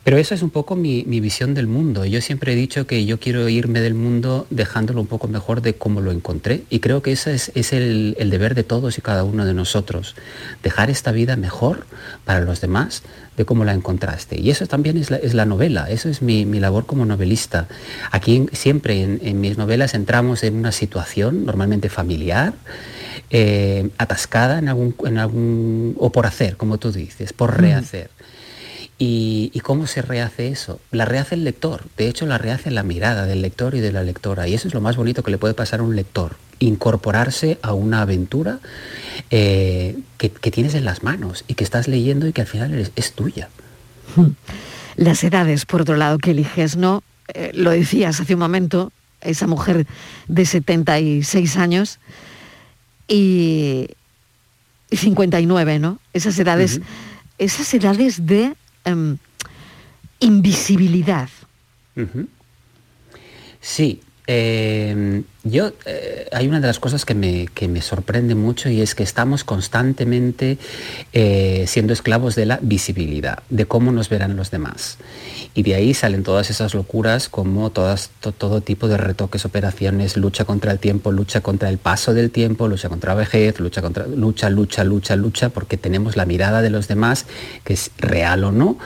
[0.04, 2.04] Pero eso es un poco mi, visión del mundo.
[2.04, 5.74] Yo siempre he dicho que yo quiero irme del mundo dejándolo un poco mejor de
[5.74, 6.62] cómo lo encontré.
[6.70, 10.14] Y creo que ese es, el, el deber de todos y cada uno de nosotros.
[10.62, 11.84] Dejar esta vida mejor
[12.24, 13.02] para los demás
[13.36, 14.38] de cómo la encontraste.
[14.40, 17.66] Y eso también es la, novela, eso es mi, labor como novelista.
[18.10, 22.54] Aquí siempre en, mis novelas entramos en una situación normalmente familiar,
[23.30, 28.10] eh, atascada en algún, en algún, o por hacer, como tú dices, por rehacer.
[29.04, 30.78] ¿Y, cómo se rehace eso?
[30.92, 34.04] La rehace el lector, de hecho la rehace la mirada del lector y de la
[34.04, 37.58] lectora, y eso es lo más bonito que le puede pasar a un lector, incorporarse
[37.62, 38.60] a una aventura
[39.30, 43.12] eh, que, tienes en las manos y que estás leyendo y que al final es,
[43.12, 43.48] tuya.
[44.94, 47.02] Las edades, por otro lado, que eliges, ¿no?
[47.34, 49.86] Eh, lo decías hace un momento, esa mujer
[50.28, 51.98] de 76 años
[53.08, 53.88] y,
[54.90, 55.98] 59, ¿no?
[56.12, 56.80] Esas edades,
[57.38, 59.18] esas edades de Em,
[60.18, 61.28] invisibilidad.
[63.60, 68.94] Sí, em, yo, eh, hay una de las cosas que me, sorprende mucho y es
[68.94, 70.58] que estamos constantemente
[71.12, 74.98] eh, siendo esclavos de la visibilidad, de cómo nos verán los demás.
[75.54, 80.44] Y de ahí salen todas esas locuras como todas, todo tipo de retoques, operaciones, lucha
[80.44, 84.06] contra el tiempo, lucha contra el paso del tiempo, lucha contra la vejez, lucha contra
[84.06, 87.26] lucha, lucha, lucha, lucha, porque tenemos la mirada de los demás,
[87.64, 88.78] que es real o no,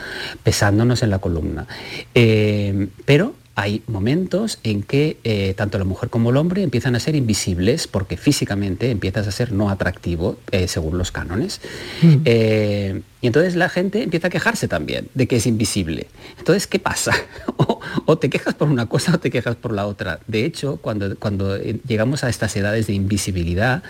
[0.43, 1.67] pesándonos en la columna.
[2.15, 6.99] Eh, pero hay momentos en que eh, tanto la mujer como el hombre empiezan a
[6.99, 11.59] ser invisibles porque físicamente empiezas a ser no atractivo eh, según los cánones.
[12.03, 12.15] Mm.
[12.25, 16.05] Eh, y entonces la gente empieza a quejarse también de que es invisible.
[16.37, 17.13] Entonces, ¿qué pasa?
[18.05, 20.19] o, te quejas por una cosa o te quejas por la otra.
[20.27, 23.81] De hecho, cuando, cuando llegamos a estas edades de invisibilidad,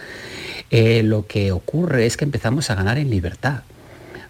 [0.71, 3.63] lo que ocurre es que empezamos a ganar en libertad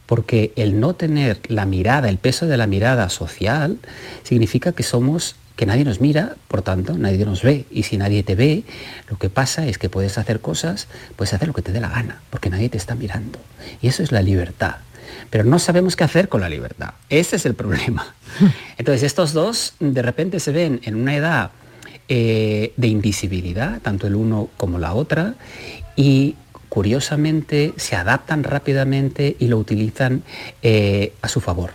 [0.08, 3.78] porque el no tener la mirada, el peso de la mirada social,
[4.24, 7.66] significa que somos que nadie nos mira, por tanto, nadie nos ve.
[7.72, 8.64] Y si nadie te ve,
[9.10, 11.90] lo que pasa es que puedes hacer cosas, puedes hacer lo que te dé la
[11.90, 13.40] gana, porque nadie te está mirando.
[13.82, 14.78] Y eso es la libertad.
[15.32, 16.94] Pero no sabemos qué hacer con la libertad.
[17.10, 18.16] Ese es el problema.
[18.78, 21.52] Entonces, estos dos de repente se ven en una edad
[22.08, 25.34] eh, de invisibilidad, tanto el uno como la otra,
[25.96, 26.36] y
[26.78, 30.22] curiosamente se adaptan rápidamente y lo utilizan
[30.62, 31.72] eh, a su favor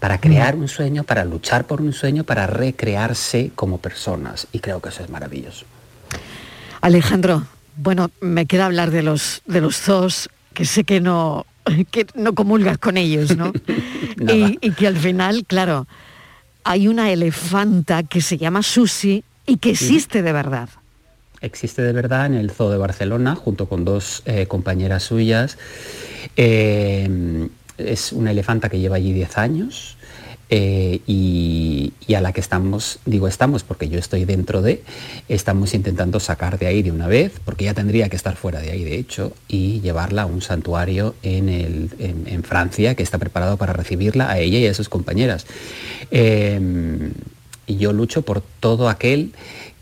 [0.00, 4.48] para crear un sueño, para luchar por un sueño, para recrearse como personas.
[4.52, 5.66] Y creo que eso es maravilloso.
[6.80, 11.44] Alejandro, bueno, me queda hablar de los, de los zoos, que sé que no,
[11.90, 13.52] que no comulgas con ellos, ¿no?
[14.26, 15.86] y, y, que al final, claro,
[16.64, 20.70] hay una elefanta que se llama Susi y que existe de verdad
[21.40, 25.58] existe de verdad en el Zoo de Barcelona, junto con dos eh, compañeras suyas.
[26.36, 29.96] Eh, es una elefanta que lleva allí 10 años
[30.48, 34.82] eh, y, a la que estamos, digo estamos porque yo estoy dentro de,
[35.28, 38.70] estamos intentando sacar de ahí de una vez, porque ya tendría que estar fuera de
[38.70, 43.58] ahí de hecho, y llevarla a un santuario en, el, en, Francia que está preparado
[43.58, 45.46] para recibirla a ella y a sus compañeras.
[46.10, 49.32] y yo lucho por todo aquel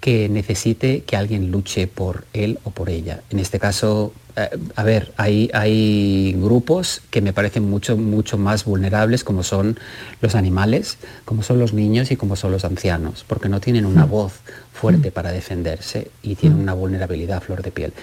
[0.05, 3.23] que necesite que alguien luche por él o por ella.
[3.31, 8.67] En este caso, eh, a ver, hay, hay grupos que me parecen mucho, mucho más
[8.67, 9.79] vulnerables, como son
[10.21, 14.05] los animales, como son los niños y como son los ancianos, porque no tienen una
[14.05, 14.35] voz
[14.75, 17.95] fuerte para defenderse y tienen una vulnerabilidad a flor de piel.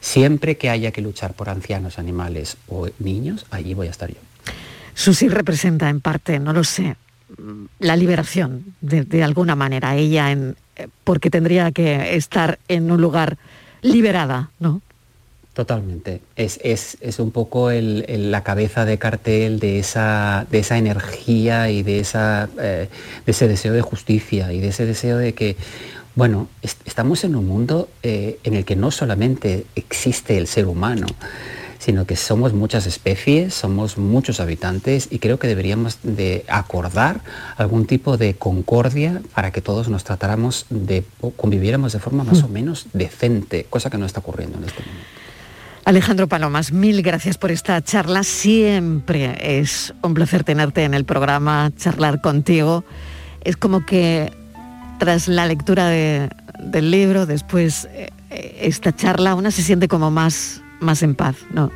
[0.00, 4.20] Siempre que haya que luchar por ancianos, animales o niños, allí voy a estar yo.
[4.94, 6.96] Susi representa en parte, no lo sé,
[7.78, 10.56] la liberación de, de alguna manera, ella en,
[11.04, 13.36] porque tendría que estar en un lugar
[13.82, 14.82] liberada, ¿no?
[15.52, 16.20] Totalmente.
[16.36, 21.70] Es, es, es un poco el, la cabeza de cartel de esa, de esa energía
[21.70, 22.88] y de, esa, eh,
[23.26, 25.56] de ese deseo de justicia y de ese deseo de que,
[26.14, 30.66] bueno, est- estamos en un mundo eh, en el que no solamente existe el ser
[30.66, 31.06] humano,
[31.80, 37.22] sino que somos muchas especies, somos muchos habitantes y creo que deberíamos de acordar
[37.56, 41.02] algún tipo de concordia para que todos nos tratáramos de,
[41.36, 45.06] conviviéramos de forma más o menos decente, cosa que no está ocurriendo en este momento.
[45.86, 48.22] Alejandro Palomas, mil gracias por esta charla.
[48.22, 52.84] Siempre es un placer tenerte en el programa, charlar contigo.
[53.42, 54.30] Es como que
[54.98, 56.28] tras la lectura de-
[56.62, 61.36] del libro, después eh, eh, esta charla, una se siente como más, más en paz.
[61.52, 61.70] ¿no?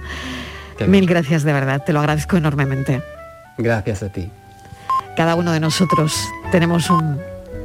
[0.86, 3.02] Mil gracias de verdad, te lo agradezco enormemente.
[3.58, 4.28] Gracias a ti.
[5.16, 6.16] Cada uno de nosotros
[6.50, 7.18] tenemos un,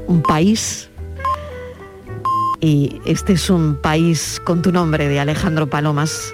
[0.08, 0.90] un país
[2.62, 6.34] y este es un país con tu nombre de Alejandro Palomas,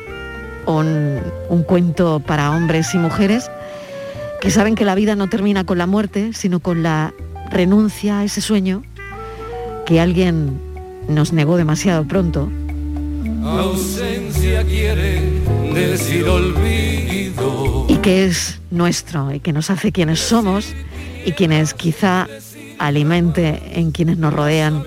[0.65, 3.49] un, un cuento para hombres y mujeres
[4.41, 7.13] que saben que la vida no termina con la muerte, sino con la
[7.51, 8.83] renuncia a ese sueño
[9.85, 10.59] que alguien
[11.07, 12.49] nos negó demasiado pronto
[13.43, 15.21] Ausencia quiere
[15.73, 17.85] decir olvido.
[17.87, 20.73] y que es nuestro y que nos hace quienes somos
[21.25, 22.27] y quienes quizá
[22.79, 24.83] alimente en quienes nos rodean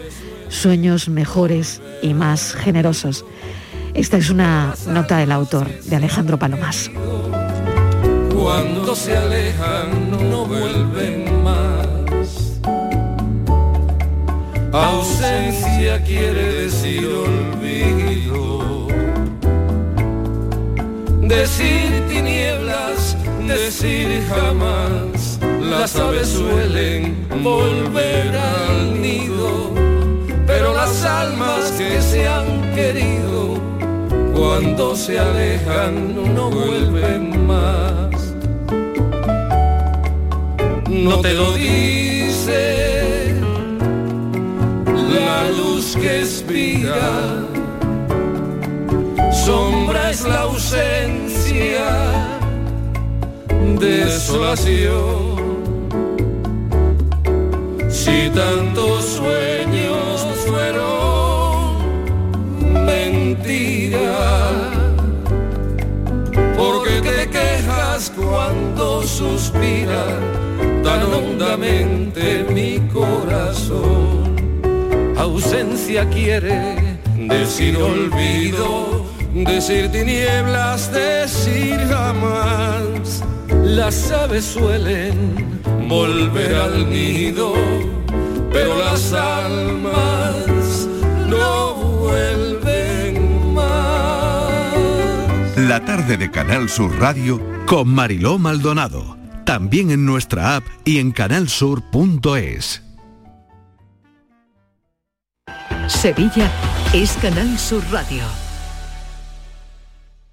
[0.48, 3.24] sueños mejores y más generosos.
[3.94, 6.90] Esta es una nota del autor, de Alejandro Palomas.
[8.32, 12.60] Cuando se alejan no vuelven más.
[14.72, 18.07] Ausencia quiere decir olvido.
[21.28, 23.14] Decir tinieblas,
[23.46, 25.38] decir jamás.
[25.60, 29.74] Las aves suelen volver al nido,
[30.46, 33.60] pero las almas que se han querido,
[34.34, 38.34] cuando se alejan no vuelven más.
[40.88, 43.34] No te lo dice
[45.14, 47.44] la luz que espía,
[49.48, 51.88] sombra es la ausencia,
[53.80, 55.38] desolación.
[57.88, 61.78] Si tantos sueños fueron
[62.92, 64.20] mentira,
[66.58, 70.04] porque te quejas cuando suspira
[70.84, 74.36] tan hondamente mi corazón.
[75.16, 76.60] Ausencia quiere
[77.16, 78.97] decir olvido,
[79.44, 83.22] decir tinieblas, decir jamás.
[83.62, 87.54] Las aves suelen volver al nido,
[88.52, 90.88] pero las almas
[91.28, 94.52] no vuelven más.
[95.56, 99.16] La tarde de Canal Sur Radio con Mariló Maldonado.
[99.44, 102.82] También en nuestra app y en canalsur.es.
[105.86, 106.50] Sevilla
[106.92, 108.47] es Canal Sur Radio.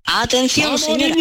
[0.06, 1.16] Atención, señora.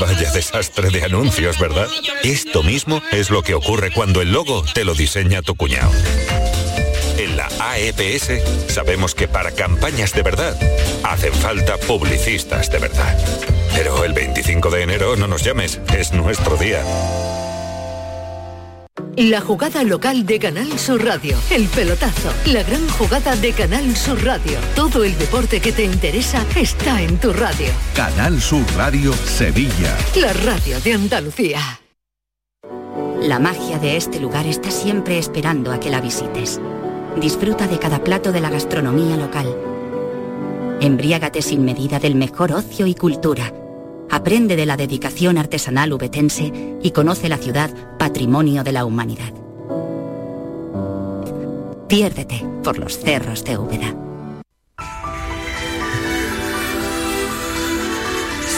[0.00, 1.88] Vaya desastre de anuncios, ¿verdad?
[2.22, 5.92] Esto mismo es lo que ocurre cuando el logo te lo diseña tu cuñado.
[7.18, 10.56] En la AEPS sabemos que para campañas de verdad
[11.02, 13.16] hacen falta publicistas de verdad.
[13.74, 16.82] Pero el 25 de enero no nos llames, es nuestro día.
[19.16, 21.38] La jugada local de Canal Sur Radio.
[21.50, 22.30] El pelotazo.
[22.52, 24.58] La gran jugada de Canal Sur Radio.
[24.74, 27.68] Todo el deporte que te interesa está en tu radio.
[27.94, 29.96] Canal Sur Radio Sevilla.
[30.16, 31.60] La radio de Andalucía.
[33.22, 36.60] La magia de este lugar está siempre esperando a que la visites.
[37.18, 39.46] Disfruta de cada plato de la gastronomía local.
[40.82, 43.50] Embriágate sin medida del mejor ocio y cultura.
[44.10, 49.32] Aprende de la dedicación artesanal ubetense y conoce la ciudad patrimonio de la humanidad.
[51.88, 53.94] Piérdete por los cerros de Úbeda.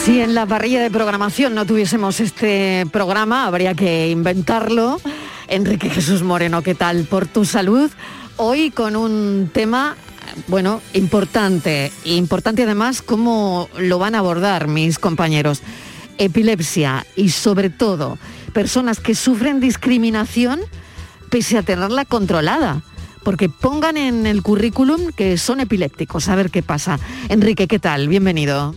[0.03, 4.99] Si en la parrilla de programación no tuviésemos este programa, habría que inventarlo.
[5.47, 7.03] Enrique Jesús Moreno, ¿qué tal?
[7.03, 7.91] Por tu salud.
[8.37, 9.95] Hoy con un tema,
[10.47, 11.91] bueno, importante.
[12.03, 15.61] Importante además cómo lo van a abordar mis compañeros.
[16.17, 18.17] Epilepsia y sobre todo
[18.53, 20.59] personas que sufren discriminación
[21.29, 22.81] pese a tenerla controlada.
[23.23, 26.99] Porque pongan en el currículum que son epilépticos, a ver qué pasa.
[27.27, 28.07] Enrique, ¿qué tal?
[28.07, 28.75] Bienvenido.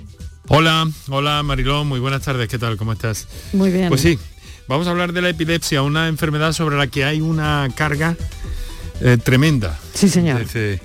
[0.48, 2.76] Hola, hola Mariló, muy buenas tardes, ¿qué tal?
[2.76, 3.28] ¿Cómo estás?
[3.52, 3.88] Muy bien.
[3.88, 4.18] Pues sí,
[4.66, 8.16] vamos a hablar de la epilepsia, una enfermedad sobre la que hay una carga
[9.00, 9.78] eh, tremenda.
[9.94, 10.40] Sí, señor.
[10.40, 10.80] Desde,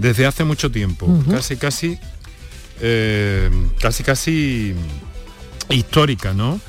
[0.00, 1.98] desde hace mucho tiempo, casi casi,
[2.80, 4.74] eh, casi casi
[5.68, 6.60] histórica, ¿no?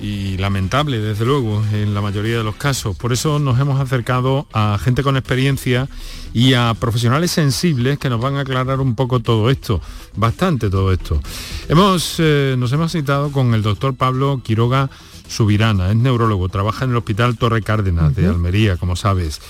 [0.00, 2.96] y lamentable, desde luego, en la mayoría de los casos.
[2.96, 5.88] Por eso nos hemos acercado a gente con experiencia
[6.32, 9.80] y a profesionales sensibles que nos van a aclarar un poco todo esto,
[10.16, 11.20] bastante todo esto.
[11.68, 14.90] Hemos, eh, nos hemos citado con el doctor Pablo Quiroga
[15.28, 19.40] Subirana, es neurólogo, trabaja en el Hospital Torre Cárdenas de Almería, como sabes.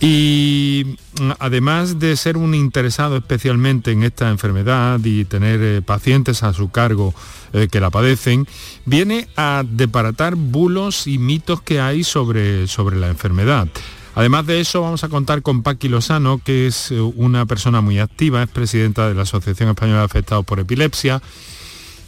[0.00, 6.42] Y mm, además de ser un interesado especialmente en esta enfermedad y tener eh, pacientes
[6.42, 7.14] a su cargo
[7.52, 8.46] eh, que la padecen,
[8.84, 13.68] viene a deparatar bulos y mitos que hay sobre, sobre la enfermedad.
[14.14, 17.98] Además de eso, vamos a contar con Paqui Lozano, que es eh, una persona muy
[17.98, 21.22] activa, es presidenta de la Asociación Española de Afectados por Epilepsia,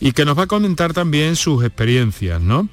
[0.01, 2.69] y que nos va a comentar también sus experiencias, ¿no?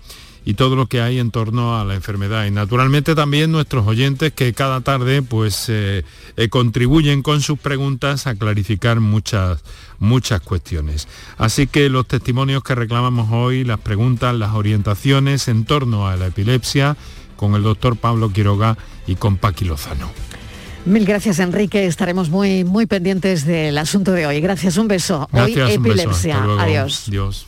[0.48, 2.46] Y todo lo que hay en torno a la enfermedad.
[2.46, 6.06] Y naturalmente también nuestros oyentes que cada tarde pues eh,
[6.38, 9.62] eh, contribuyen con sus preguntas a clarificar muchas,
[10.00, 11.10] muchas cuestiones.
[11.38, 16.28] Así que los testimonios que reclamamos hoy, las preguntas, las orientaciones en torno a la
[16.28, 16.96] epilepsia,
[17.36, 20.10] con el doctor Pablo Quiroga y con Paqui Lozano.
[20.86, 21.88] Mil gracias, Enrique.
[21.88, 24.40] Estaremos muy, muy pendientes del asunto de hoy.
[24.40, 25.28] Gracias, un beso.
[25.34, 26.40] Gracias, hoy un epilepsia.
[26.40, 26.62] Luego.
[26.62, 27.48] Adiós.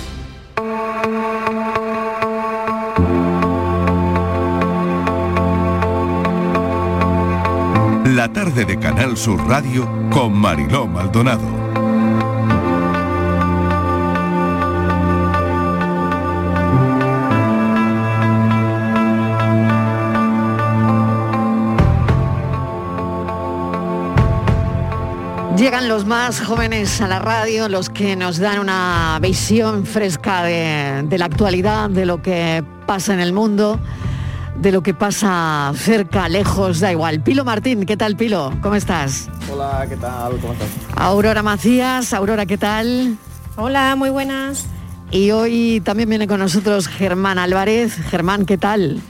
[8.21, 11.41] La tarde de Canal Sur Radio con Mariló Maldonado.
[25.57, 31.01] Llegan los más jóvenes a la radio, los que nos dan una visión fresca de,
[31.05, 33.79] de la actualidad, de lo que pasa en el mundo,
[34.61, 37.21] de lo que pasa cerca, lejos, da igual.
[37.23, 38.53] Pilo Martín, ¿qué tal Pilo?
[38.61, 39.27] ¿Cómo estás?
[39.51, 40.37] Hola, ¿qué tal?
[40.39, 40.67] ¿Cómo estás?
[40.95, 43.17] Aurora Macías, Aurora, ¿qué tal?
[43.57, 44.65] Hola, muy buenas.
[45.09, 47.95] Y hoy también viene con nosotros Germán Álvarez.
[48.09, 49.01] Germán, ¿qué tal?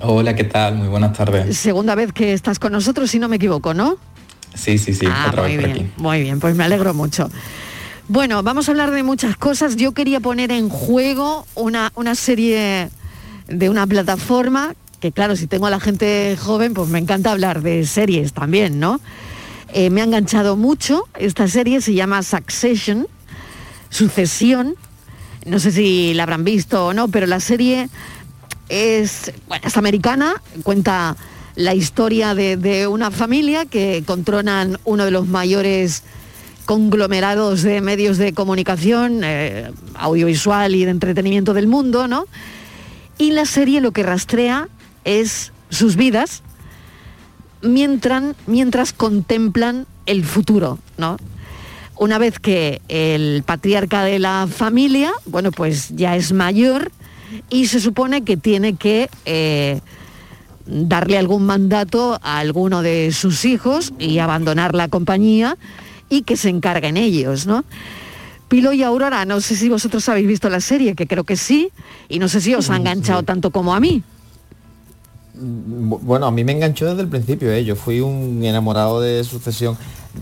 [0.00, 0.76] Hola, ¿qué tal?
[0.76, 1.56] Muy buenas tardes.
[1.58, 3.96] Segunda vez que estás con nosotros, si no me equivoco, ¿no?
[4.54, 5.94] Sí, sí, sí, Ah, otra muy vez por bien, aquí.
[6.00, 7.28] muy bien, pues me alegro mucho.
[8.08, 9.74] Bueno, vamos a hablar de muchas cosas.
[9.76, 12.88] Yo quería poner en juego una, una serie
[13.48, 17.60] de una plataforma, que claro, si tengo a la gente joven, pues me encanta hablar
[17.60, 19.00] de series también, ¿no?
[19.72, 21.08] Eh, me ha enganchado mucho.
[21.18, 23.08] Esta serie se llama Succession,
[23.90, 24.76] Sucesión.
[25.44, 27.88] No sé si la habrán visto o no, pero la serie
[28.68, 31.16] es, bueno, es americana, cuenta
[31.56, 36.04] la historia de, una familia que controlan uno de los mayores
[36.64, 42.26] conglomerados de medios de comunicación, eh, audiovisual y de entretenimiento del mundo, ¿no?
[43.18, 44.68] Y la serie lo que rastrea
[45.04, 46.42] es sus vidas
[47.62, 51.16] mientras, mientras contemplan el futuro, ¿no?
[51.96, 56.90] Una vez que el patriarca de la familia, bueno, pues ya es mayor
[57.48, 59.80] y se supone que tiene que eh,
[60.66, 65.56] darle algún mandato a alguno de sus hijos y abandonar la compañía
[66.08, 67.64] y que se encarguen ellos, ¿no?
[68.48, 71.70] Pilo y Aurora, no sé si vosotros habéis visto la serie, que creo que sí,
[72.08, 74.02] y no sé si os ha enganchado tanto como a mí.
[75.42, 77.64] Bu- Bueno, a mí me enganchó desde el principio, ¿eh?
[77.64, 79.76] yo fui un enamorado de Sucesión.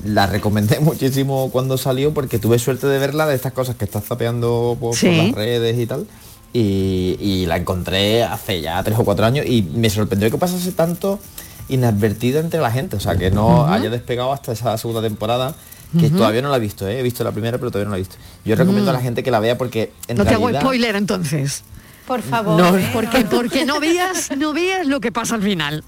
[0.04, 4.04] La recomendé muchísimo cuando salió porque tuve suerte de verla de estas cosas que estás
[4.04, 6.06] zapeando por, las redes y tal.
[6.52, 10.72] Y, y la encontré hace ya tres o cuatro años y me sorprendió que pasase
[10.72, 11.20] tanto
[11.68, 15.54] inadvertida entre la gente, o sea, que no haya despegado hasta esa segunda temporada,
[15.98, 16.98] que todavía no la he visto, ¿eh?
[16.98, 18.16] he visto la primera pero todavía no la he visto.
[18.44, 20.62] Yo recomiendo a la gente que la vea porque en no te hago realidad...
[20.62, 21.62] spoiler entonces.
[22.10, 22.58] Por favor.
[22.60, 22.90] No, ¿eh?
[22.92, 25.84] Porque, porque no veas, no veas lo que pasa al final.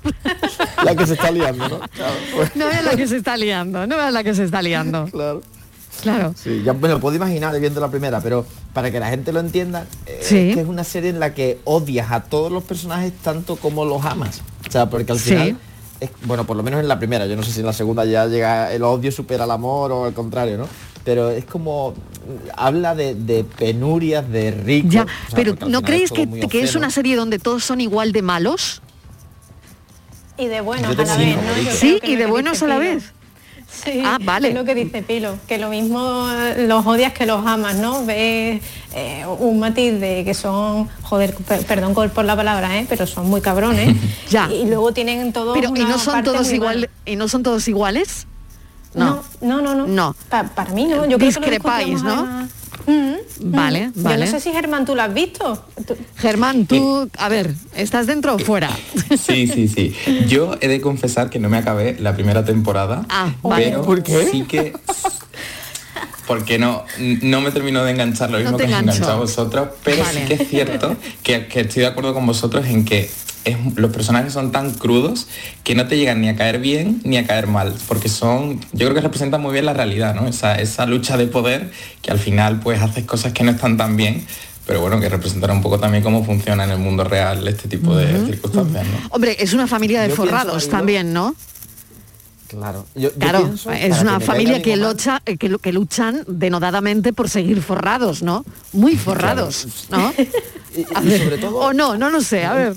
[0.85, 1.81] La que se está liando, ¿no?
[1.81, 2.55] Claro, pues.
[2.55, 5.07] No veas la que se está liando, no veas la que se está liando.
[5.07, 5.43] Claro.
[6.01, 6.33] Claro.
[6.41, 9.41] Sí, ya me lo puedo imaginar viendo la primera, pero para que la gente lo
[9.41, 10.39] entienda, eh, Sí.
[10.51, 13.85] es que es una serie en la que odias a todos los personajes tanto como
[13.85, 14.43] los amas.
[14.69, 15.31] O sea, porque al Sí.
[15.31, 15.57] final,
[15.99, 18.05] es- bueno, por lo menos en la primera, yo no sé si en la segunda
[18.05, 20.69] ya llega el odio supera el amor o al contrario, ¿no?
[21.05, 21.95] Pero es como
[22.57, 24.93] habla de, de penurias, de ricos.
[24.93, 26.29] Ya, o sea, pero ¿no creéis que,
[26.63, 28.83] es una serie donde todos son igual de malos?
[30.39, 31.73] Y de buenos a la vez, ¿no?
[31.73, 33.13] Sí, y de buenos a la vez.
[33.85, 34.49] Sí, Ah, vale.
[34.49, 38.05] Es lo que dice Pilo, que lo mismo eh, los odias que los amas, ¿no?
[38.05, 38.61] Ves
[38.95, 42.87] eh, un matiz de que son, joder, per- perdón por la palabra, ¿eh?
[42.89, 43.97] pero son muy cabrones.
[44.31, 44.51] Ya.
[44.51, 46.91] Y luego tienen todos Pero, ¿y no son parte todos muy iguales?
[47.05, 48.27] ¿Y no son todos iguales?
[48.95, 49.87] No, no, no, no.
[49.87, 50.17] No.
[50.29, 51.07] Pa- para mí no.
[51.07, 51.71] Yo creo que ¿no?
[51.71, 52.51] además.
[52.87, 53.13] Mm,
[53.53, 54.03] Vale, mm.
[54.03, 54.27] vale.
[54.27, 55.65] Yo no sé si Germán tú lo has visto.
[55.87, 58.71] Tú- Germán, tú, a ver, ¿estás dentro o fuera?
[59.19, 59.95] Sí, sí, sí.
[60.27, 63.67] Yo he de confesar que no me acabé la primera temporada, Ah, vale.
[63.67, 64.27] pero ¿Por qué?
[64.31, 64.73] sí que
[66.27, 70.03] porque no, no me terminó de enganchar lo mismo que os enganchó a vosotros, pero
[70.03, 70.21] Vale.
[70.23, 73.11] sí que es cierto que, que estoy de acuerdo con vosotros en que
[73.45, 75.27] es- los personajes son tan crudos
[75.65, 78.87] que no te llegan ni a caer bien ni a caer mal, porque son, yo
[78.87, 80.27] creo que representan muy bien la realidad, ¿no?
[80.29, 81.71] Esa, esa lucha de poder
[82.03, 84.25] que al final pues haces cosas que no están tan bien,
[84.67, 87.97] pero bueno, que representará un poco también cómo funciona en el mundo real este tipo
[87.97, 89.09] de circunstancias, ¿no?
[89.11, 91.35] Hombre, es una familia de Yo forrados también, ¿no?
[92.49, 92.87] Claro.
[92.95, 97.31] Yo, yo Claro, pienso, es una familia que, lucha, eh, que, que luchan denodadamente por
[97.31, 98.45] seguir forrados, ¿no?
[98.75, 100.13] Muy forrados, ¿no?
[100.75, 102.75] Y, y sobre todo O no, no lo sé, a ver.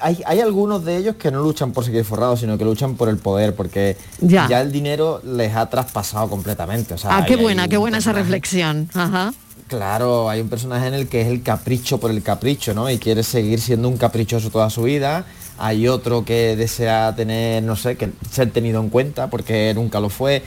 [0.00, 3.08] Hay, hay algunos de ellos que no luchan por seguir forrados, sino que luchan por
[3.08, 4.48] el poder, porque Ya.
[4.48, 6.94] ya, el dinero les ha traspasado completamente.
[6.94, 8.88] O sea, Ah, qué hay- buena, hay qué buena esa reflexión.
[8.94, 9.32] Ajá.
[9.68, 12.90] Claro, hay un personaje en el que es el capricho por el capricho, ¿no?
[12.90, 15.24] Y quiere seguir siendo un caprichoso toda su vida.
[15.58, 20.08] Hay otro que desea tener, no sé, que ser tenido en cuenta porque nunca lo
[20.08, 20.42] fue.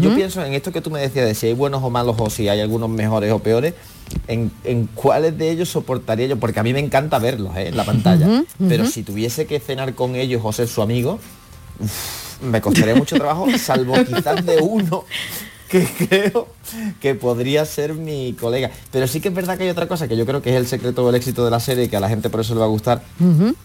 [0.00, 2.28] Yo pienso en esto que tú me decías de si hay buenos o malos o
[2.28, 3.72] si hay algunos mejores o peores,
[4.26, 7.68] en, en cuáles de ellos soportaría yo, porque a mí me encanta verlos ¿eh?
[7.68, 8.44] en la pantalla.
[8.68, 11.18] Pero si tuviese que cenar con ellos o ser su amigo,
[11.80, 15.04] uf, me costaría mucho trabajo, salvo quizás de uno
[15.68, 16.48] que creo
[17.00, 18.70] que podría ser mi colega.
[18.90, 20.66] Pero sí que es verdad que hay otra cosa que yo creo que es el
[20.66, 22.66] secreto del éxito de la serie y que a la gente por eso le va
[22.66, 23.02] a gustar,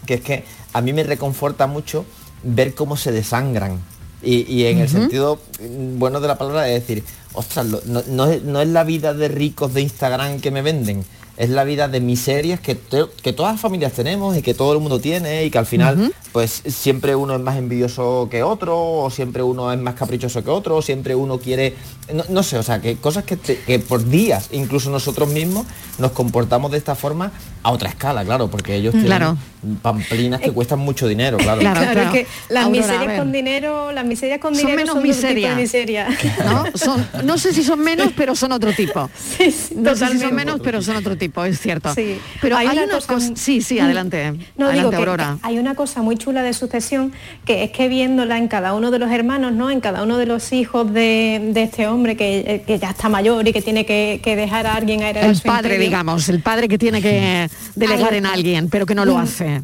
[0.05, 2.05] que es que a mí me reconforta mucho
[2.43, 3.79] ver cómo se desangran.
[4.23, 7.03] Y, y en el sentido mm, bueno de la palabra es decir,
[7.33, 11.03] ostras, no, no es, no es la vida de ricos de Instagram que me venden,
[11.35, 14.71] es la vida de miserias que, te- que todas las familias tenemos y que todo
[14.73, 18.79] el mundo tiene y que al final pues siempre uno es más envidioso que otro
[18.79, 21.73] o siempre uno es más caprichoso que otro o siempre uno quiere
[22.13, 25.65] no, no sé o sea que cosas que, te- que por días incluso nosotros mismos
[25.97, 27.31] nos comportamos de esta forma
[27.63, 29.37] a otra escala claro porque ellos tienen Claro.
[29.81, 32.13] Pamplinas que cuestan mucho dinero claro Claro, Claro, claro.
[32.17, 35.15] es que las Aurora, miserias con dinero, las miserias con Son dinero menos son tipo
[35.15, 35.49] miseria.
[35.49, 36.07] de miseria.
[36.45, 36.65] ¿no?
[36.77, 39.09] Son, no sé si son menos, pero son otro tipo.
[39.37, 40.25] Sí, sí, no sé si totalmente.
[40.27, 41.93] son menos, pero son otro tipo, es cierto.
[41.93, 42.17] Sí.
[42.41, 43.31] Pero hay, Hay una una cosa- cosa...
[43.35, 44.31] Sí, sí, adelante.
[44.57, 45.37] No, adelante, digo que, Aurora.
[45.41, 47.13] que hay una cosa muy chula de sucesión,
[47.45, 49.69] que es que viéndola en cada uno de los hermanos, ¿no?
[49.71, 53.09] En cada uno de los hijos de, de este hombre que, eh, que ya está
[53.09, 55.85] mayor y que tiene que, que dejar a alguien a heredar El su padre, imperio.
[55.85, 59.17] digamos, el padre que tiene que delegar en alguien, pero que no lo Mm.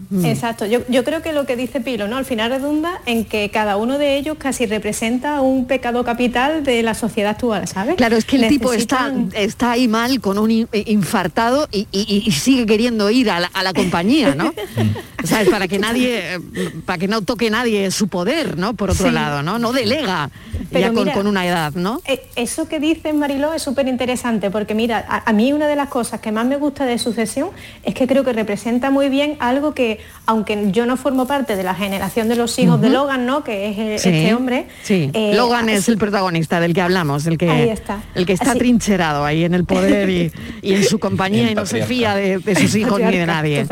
[0.10, 0.26] Mm.
[0.26, 2.18] Exacto, yo, yo creo que lo que dice Pilo, ¿no?
[2.18, 6.84] Al final redunda en que cada uno de ellos casi representa un pecado capital de
[6.84, 7.96] la sociedad actual, ¿sabes?
[7.96, 12.24] Claro, es que el tipo está, está ahí mal con un in- infartado y, y-
[12.26, 14.54] y sigue queriendo ir a la, a la compañía, ¿no?
[15.24, 15.50] ¿Sabes?
[15.50, 16.40] Para que nadie, eh,
[16.86, 18.74] para que no toque nadie su poder, ¿no?
[18.74, 19.14] Por otro Sí.
[19.14, 19.60] lado, ¿no?
[19.60, 20.30] No delega
[20.72, 22.02] Pero ya con, mira, con una edad, ¿no?
[22.06, 25.76] Eh, Eso que dices, Mariló, es súper interesante porque mira, a, a mí una de
[25.76, 27.50] las cosas que más me gusta de Sucesión
[27.84, 29.79] es que creo que representa muy bien algo que,
[30.26, 32.90] aunque yo no formo parte de la generación de los hijos de.
[32.90, 33.44] Logan, ¿no?
[33.44, 34.68] Que es eh, Sí, este hombre.
[34.84, 38.00] Sí, eh, Logan es sí, el protagonista del que hablamos, el que, Ahí está.
[38.16, 41.52] El que está Así- trincherado ahí en el poder y, y en su compañía El
[41.52, 43.66] y no se fía de, de sus hijos ni de nadie.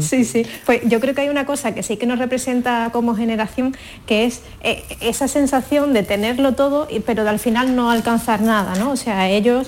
[0.00, 0.46] Sí, sí.
[0.64, 4.24] Pues yo creo que hay una cosa que sí que nos representa como generación, que
[4.26, 8.74] es eh, esa sensación de tenerlo todo, y- pero de al final no alcanzar nada,
[8.76, 8.90] ¿no?
[8.92, 9.66] O sea, ellos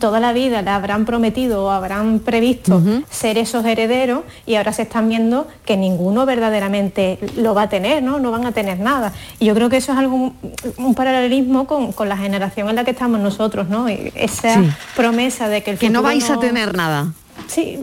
[0.00, 4.82] toda la vida le habrán prometido o habrán previsto ser esos herederos y ahora se
[4.92, 8.18] están viendo que ninguno verdaderamente lo va a tener, ¿no?
[8.18, 9.14] No van a tener nada.
[9.38, 10.34] Y yo creo que eso es algo,
[10.76, 13.88] un paralelismo con, con la generación en la que estamos nosotros, ¿no?
[13.88, 14.68] Y Esa Sí.
[14.94, 17.14] promesa de que el Que no vais a tener nada.
[17.48, 17.78] Sí,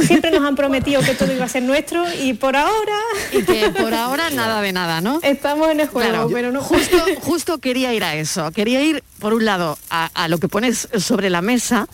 [0.00, 2.94] siempre nos han prometido que todo iba a ser nuestro y por ahora
[3.32, 5.20] Y que por ahora nada de nada, ¿no?
[5.22, 6.62] estamos en el juego, Claro, pero no.
[6.62, 8.50] justo, justo quería ir a eso.
[8.52, 11.86] Quería ir, por un lado, a, a lo que pones sobre la mesa,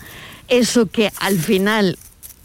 [0.47, 1.97] eso que al final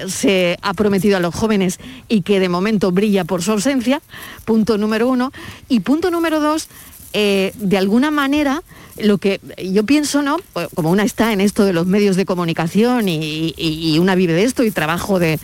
[0.06, 1.78] se ha prometido a los jóvenes
[2.08, 4.00] y que de momento brilla por su ausencia,
[4.44, 5.32] punto número uno.
[5.68, 6.68] Y punto número dos,
[7.12, 8.62] eh, de alguna manera,
[8.98, 10.38] lo que yo pienso, ¿no?
[10.52, 14.44] Pues, Como una está en esto de los medios de comunicación y, una vive de
[14.44, 15.38] esto y trabajo de,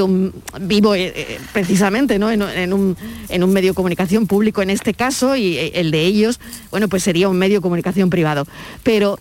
[0.00, 2.30] un vivo eh, eh, precisamente, ¿no?
[2.30, 2.42] En,
[2.72, 2.96] un,
[3.28, 6.40] en un medio de comunicación público en este caso y el de ellos,
[6.70, 8.46] bueno, pues sería un medio de comunicación privado.
[8.82, 9.18] Pero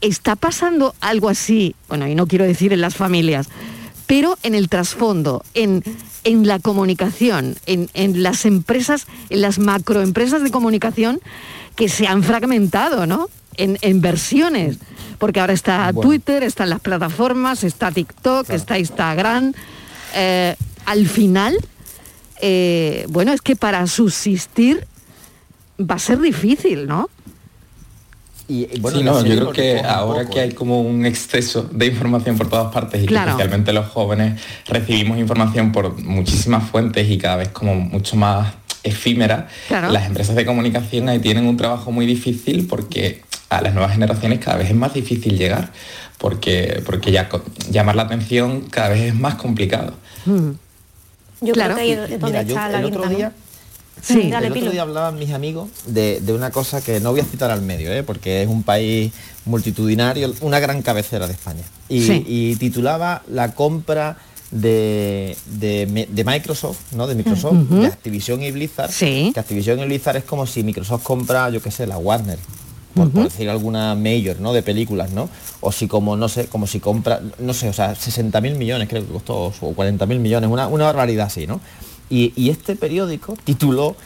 [0.00, 3.48] está pasando algo así, bueno, y no quiero decir en las familias,
[4.06, 5.82] pero en el trasfondo, en,
[6.24, 11.20] en la comunicación, en, en las empresas, en las macroempresas de comunicación,
[11.76, 13.28] que se han fragmentado, ¿no?
[13.56, 14.78] En, en versiones.
[15.18, 16.08] Porque ahora está Bueno.
[16.08, 19.52] Twitter, están las plataformas, está TikTok, está Instagram.
[20.14, 20.54] Eh,
[20.86, 21.56] al final,
[22.40, 24.86] eh, bueno, es que para subsistir
[25.80, 27.08] va a ser difícil, ¿no?
[28.46, 31.86] Y, bueno, sí, no, yo creo que ahora poco, que hay como un exceso de
[31.86, 33.24] información por todas partes y Claro.
[33.24, 38.52] que especialmente los jóvenes recibimos información por muchísimas fuentes y cada vez como mucho más
[38.82, 39.90] efímera, Claro.
[39.90, 44.40] las empresas de comunicación ahí tienen un trabajo muy difícil porque a las nuevas generaciones
[44.40, 45.70] cada vez es más difícil llegar,
[46.18, 47.30] porque, porque ya
[47.70, 49.94] llamar la atención cada vez es más complicado.
[51.40, 51.74] Yo Claro.
[51.74, 53.32] creo que ahí es donde Mira, yo está la el otro día,
[54.02, 57.20] Sí, dale, el otro día hablaban mis amigos de, de una cosa que no voy
[57.20, 58.02] a citar al medio, ¿eh?
[58.02, 59.12] porque es un país
[59.46, 61.62] multitudinario, una gran cabecera de España.
[61.88, 62.24] Y, Sí.
[62.26, 64.18] y titulaba la compra
[64.50, 67.06] de, de, Microsoft, ¿no?
[67.06, 68.90] De Microsoft, de Activision y Blizzard.
[69.32, 72.38] Que Activision y Blizzard es como si Microsoft compra, yo qué sé, la Warner.
[72.94, 74.52] Por, por decir alguna mayor, ¿no?
[74.52, 75.28] De películas, ¿no?
[75.60, 78.88] O si como, no sé, como si compra, no sé, o sea, 60 mil millones
[78.88, 81.60] creo que costó, o 40 mil millones, una, una barbaridad así, ¿no?
[82.10, 83.96] Y, y este periódico tituló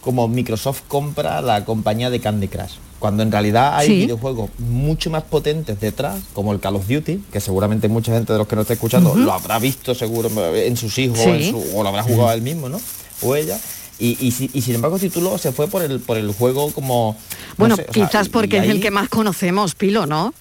[0.00, 2.72] como Microsoft compra la compañía de Candy Crush.
[2.98, 3.94] Cuando en realidad hay Sí.
[4.00, 8.38] videojuegos mucho más potentes detrás, como el Call of Duty, que seguramente mucha gente de
[8.38, 11.28] los que nos está escuchando lo habrá visto seguro en sus hijos Sí.
[11.30, 12.80] en su- o lo habrá jugado él mismo, ¿no?
[13.22, 13.58] O ella.
[13.98, 17.16] Y, y si- y sin embargo tituló, se fue por el, por el juego como...
[17.18, 20.32] no Bueno, sé, o sea, quizás porque es el que más conocemos, Pilo, ¿no?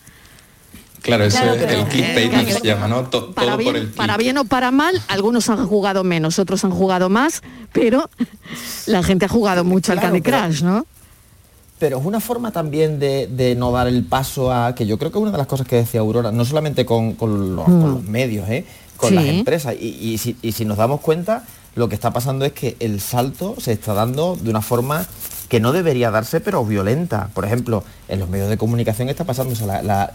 [1.05, 3.03] Claro, eso Claro, es el clickbaiting que se llama, ¿no?
[3.03, 6.39] To- Para todo por bien, el para bien o para mal, algunos han jugado menos,
[6.39, 7.41] otros han jugado más,
[7.71, 8.09] pero
[8.87, 10.85] la gente ha jugado mucho al Candy Crush, ¿no?
[11.77, 15.11] Pero es una forma también de, de no dar el paso a, que yo creo
[15.11, 17.81] que es una de las cosas que decía Aurora, no solamente con, con los, Mm.
[17.81, 18.65] con los medios, ¿eh?
[18.97, 19.15] con Sí.
[19.15, 19.75] las empresas.
[19.79, 21.43] Y, y si, y si nos damos cuenta,
[21.75, 25.05] lo que está pasando es que el salto se está dando de una forma
[25.49, 27.29] que no debería darse, pero violenta.
[27.33, 29.53] Por ejemplo, en los medios de comunicación está pasando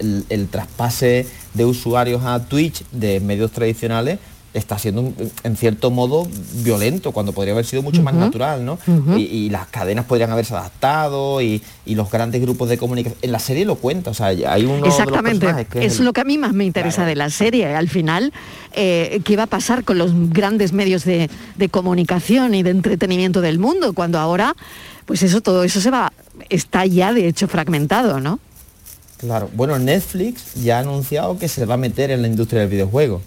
[0.01, 4.19] el traspase de usuarios a Twitch de medios tradicionales
[4.53, 5.13] está siendo
[5.45, 6.27] en cierto modo
[6.65, 8.79] violento cuando podría haber sido mucho más natural, ¿no?
[9.17, 13.19] Y, y las cadenas podrían haberse adaptado y, y los grandes grupos de comunicación.
[13.23, 16.05] En la serie lo cuenta, o sea, hay uno de los Exactamente, que es el-
[16.05, 17.75] lo que a mí más me interesa de la serie.
[17.75, 18.33] Al final,
[18.73, 23.41] eh, ¿qué va a pasar con los grandes medios de, de comunicación y de entretenimiento
[23.41, 24.57] del mundo cuando ahora,
[25.07, 26.13] pues eso, todo eso se va,
[26.49, 28.41] está ya de hecho fragmentado, ¿no?
[29.19, 32.71] Claro, bueno, Netflix ya ha anunciado que se va a meter en la industria del
[32.71, 33.21] videojuego.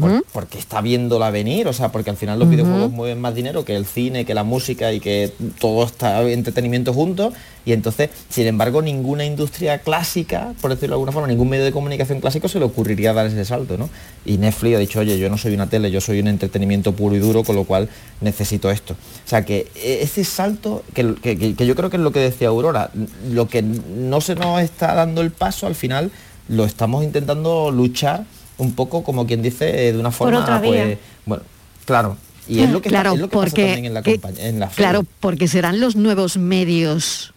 [0.00, 3.64] Por- porque está viéndola venir, o sea, porque al final los videojuegos mueven más dinero
[3.64, 7.34] que el cine, que la música y que todo está entretenimiento juntos.
[7.66, 11.72] Y entonces, sin embargo, ninguna industria clásica, por decirlo de alguna forma, ningún medio de
[11.72, 13.88] comunicación clásico se le ocurriría dar ese salto, ¿no?
[14.26, 17.16] Y Netflix ha dicho, oye, yo no soy una tele, yo soy un entretenimiento puro
[17.16, 17.88] y duro, con lo cual
[18.20, 18.92] necesito esto.
[18.94, 22.20] O sea, que eh, ese salto, que- que- que yo creo que es lo que
[22.20, 22.90] decía Aurora,
[23.30, 26.10] lo que no se nos está dando el paso, al final
[26.48, 28.24] lo estamos intentando luchar
[28.58, 30.98] un poco como quien dice eh, de una forma otra pues, vía.
[31.26, 31.42] bueno
[31.84, 34.02] claro y es lo que, está- claro, es lo que pasa porque, también en la,
[34.02, 37.32] que- compañía- en la claro, porque serán los nuevos medios,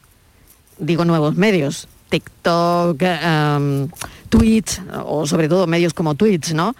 [0.80, 3.88] digo nuevos medios, TikTok, em,
[4.30, 6.76] Twitch, o sobre todo medios como Twitch, ¿no?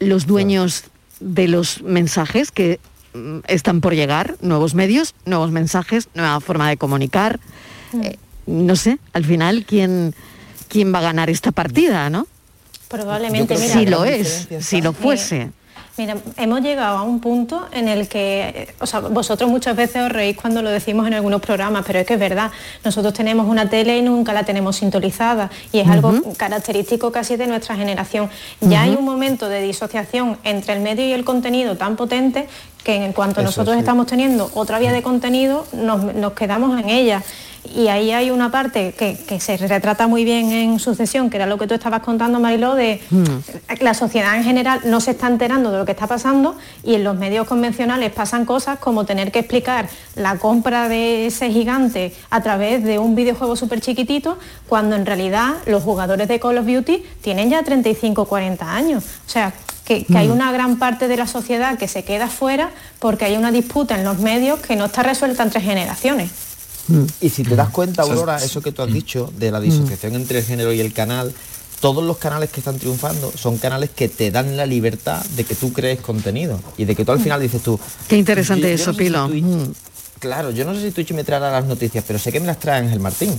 [0.00, 0.84] Los dueños
[1.20, 2.80] de los mensajes que
[3.14, 7.38] mm, están por llegar, nuevos medios, nuevos mensajes, nueva forma de comunicar.
[8.02, 8.16] Eh,
[8.46, 10.14] no sé, al final, ¿quién,
[10.68, 12.26] quién va a ganar esta partida, no?
[12.90, 15.50] Probablemente, mira, si lo es, si está- lo fuese.
[15.96, 20.02] Mira, hemos llegado a un punto en el que, eh, o sea, vosotros muchas veces
[20.02, 22.50] os reís cuando lo decimos en algunos programas, pero es que es verdad,
[22.84, 27.46] nosotros tenemos una tele y nunca la tenemos sintonizada y es algo característico casi de
[27.46, 28.28] nuestra generación.
[28.60, 32.48] Ya hay un momento de disociación entre el medio y el contenido tan potente
[32.84, 33.80] que en cuanto Eso nosotros sí.
[33.80, 37.22] estamos teniendo otra vía de contenido, nos, nos quedamos en ella.
[37.74, 41.46] Y ahí hay una parte que, que se retrata muy bien en sucesión, que era
[41.46, 43.02] lo que tú estabas contando, Mariló, de
[43.80, 47.04] la sociedad en general no se está enterando de lo que está pasando y en
[47.04, 52.42] los medios convencionales pasan cosas como tener que explicar la compra de ese gigante a
[52.42, 57.04] través de un videojuego súper chiquitito, cuando en realidad los jugadores de Call of Duty
[57.20, 59.04] tienen ya 35 o 40 años.
[59.26, 59.52] O sea,
[59.90, 60.32] que, que hay Mm.
[60.32, 62.70] una gran parte de la sociedad que se queda fuera
[63.00, 66.30] porque hay una disputa en los medios que no está resuelta entre generaciones.
[67.20, 70.14] y si te das cuenta sea, Aurora eso que tú has dicho de la disociación
[70.14, 71.32] entre el género y el canal
[71.80, 75.54] todos los canales que están triunfando son canales que te dan la libertad de que
[75.56, 77.78] tú crees contenido y de que tú al final dices tú
[78.08, 79.28] Qué interesante yo- yo eso, no sé si Pilo.
[79.28, 79.72] Twitch- Mm.
[80.20, 82.58] claro yo no sé si Twitch me traerá las noticias pero sé que me las
[82.58, 83.32] trae Ángel Martín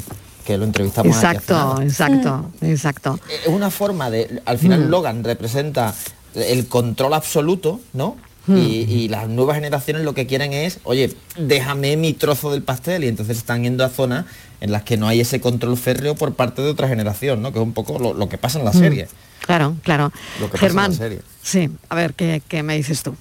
[0.45, 3.19] que lo entrevistamos Exacto, exacto, exacto.
[3.29, 4.89] es una forma de al final Mm.
[4.89, 5.93] Logan representa
[6.35, 8.15] el control absoluto no
[8.47, 13.03] Y, y las nuevas generaciones lo que quieren es, oye, déjame mi trozo del pastel
[13.03, 14.25] y entonces están yendo a zonas
[14.61, 17.53] en las que no hay ese control férreo por parte de otra generación, ¿no?
[17.53, 18.79] Que es un poco lo, lo que pasa en la Mm.
[18.79, 19.07] serie.
[19.45, 20.11] Claro, claro.
[20.39, 21.19] Lo que pasa en la Germán, serie.
[21.43, 23.15] sí, a ver, ¿qué, qué me dices tú?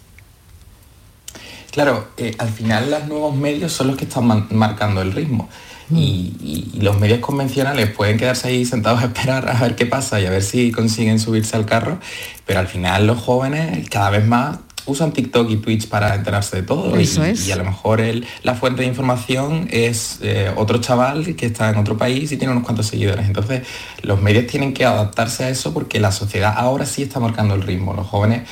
[1.70, 5.48] Claro, eh, al final los nuevos medios son los que están marcando el ritmo.
[5.94, 9.86] Y, y- y los medios convencionales pueden quedarse ahí sentados a esperar a ver qué
[9.86, 11.98] pasa y a ver si consiguen subirse al carro,
[12.46, 16.62] pero al final los jóvenes cada vez más usan TikTok y Twitch para enterarse de
[16.62, 17.46] todo y, Eso es.
[17.46, 21.68] y a lo mejor el- la fuente de información es eh, otro chaval que está
[21.70, 23.26] en otro país y tiene unos cuantos seguidores.
[23.26, 23.62] Entonces
[24.02, 27.62] los medios tienen que adaptarse a eso porque la sociedad ahora sí está marcando el
[27.62, 27.92] ritmo.
[27.94, 28.48] Los jóvenes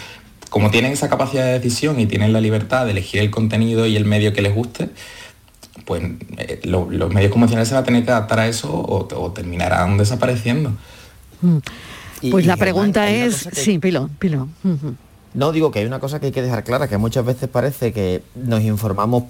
[0.51, 3.97] como tienen esa capacidad de decisión y tienen la libertad de elegir el contenido y
[3.97, 4.89] el medio que les guste,
[5.85, 6.03] pues
[6.37, 9.33] eh, lo- los medios convencionales se van a tener que adaptar a eso o, o
[9.33, 10.73] terminarán desapareciendo.
[11.41, 11.59] Mm.
[12.23, 14.49] Y- Pues y la pregunta es, que- sí, Pilo, Pilo.
[15.35, 17.93] No, digo que hay una cosa que hay que dejar clara, que muchas veces parece
[17.93, 19.25] que nos informamos,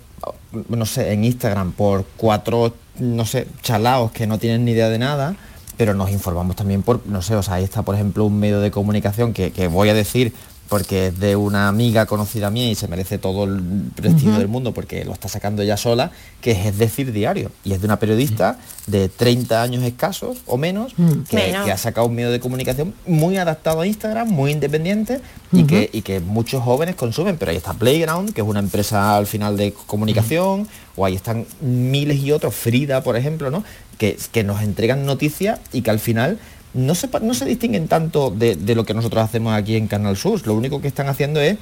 [0.69, 4.99] no sé, en Instagram por cuatro, no sé, chalaos que no tienen ni idea de
[4.99, 5.35] nada,
[5.77, 8.61] pero nos informamos también por, no sé, o sea, ahí está, por ejemplo, un medio
[8.61, 10.33] de comunicación que, que voy a decir
[10.69, 13.63] porque es de una amiga conocida mía y se merece todo el
[13.95, 16.11] prestigio del mundo porque lo está sacando ella sola,
[16.41, 17.51] que es, es decir diario.
[17.65, 21.23] Y es de una periodista de 30 años escasos o menos, Mm.
[21.29, 21.65] que, Menos.
[21.65, 25.21] que ha sacado un medio de comunicación muy adaptado a Instagram, muy independiente
[25.53, 27.37] y, que, y que muchos jóvenes consumen.
[27.39, 31.47] Pero ahí está Playground, que es una empresa al final de comunicación, o ahí están
[31.61, 33.65] miles y otros, Frida, por ejemplo, ¿no?
[33.99, 36.39] Que, que nos entregan noticias y que al final
[36.75, 40.17] no se, no se distinguen tanto de, de lo que nosotros hacemos aquí en Canal
[40.17, 40.47] Sur.
[40.47, 41.59] Lo único que están haciendo es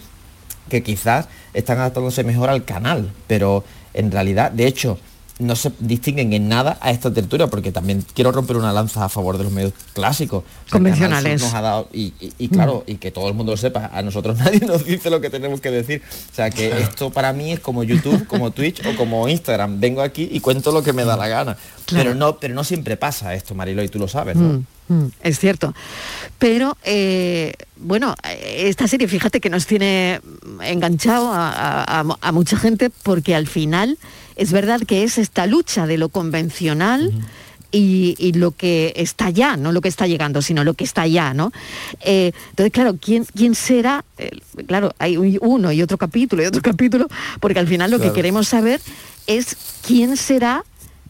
[0.68, 4.98] que quizás están adaptándose mejor al canal, pero en realidad, de hecho,
[5.39, 9.09] no se distinguen en nada a esta tertulia, porque también quiero romper una lanza a
[9.11, 10.43] favor de los medios clásicos.
[10.45, 11.43] O sea, Convencionales.
[11.43, 14.01] Nos ha dado, y, y- y claro, y que todo el mundo lo sepa, a
[14.03, 16.03] nosotros nadie nos dice lo que tenemos que decir.
[16.32, 19.78] O sea, que esto para mí es como YouTube, como Twitch o como Instagram.
[19.78, 21.57] Vengo aquí y cuento lo que me da la gana.
[21.84, 22.05] Claro.
[22.05, 24.64] Pero no, pero no siempre pasa esto, Marilo, y tú lo sabes, ¿no?
[24.89, 25.74] Mm, mm, es cierto.
[26.39, 30.20] Pero, eh, bueno, esta serie, fíjate que nos tiene
[30.62, 33.99] enganchado a, a- a- a mucha gente porque al final
[34.37, 37.12] es verdad que es esta lucha de lo convencional.
[37.72, 41.07] Y, y lo que está ya, no lo que está llegando, sino lo que está
[41.09, 41.53] ya, ¿no?
[42.01, 44.05] Eh, entonces, claro, ¿quién, quién será?
[44.18, 44.30] Eh,
[44.66, 47.09] claro, hay un- uno y otro capítulo y otro capítulo,
[47.41, 48.12] porque al final lo Claro.
[48.12, 48.80] que queremos saber
[49.26, 50.64] es quién será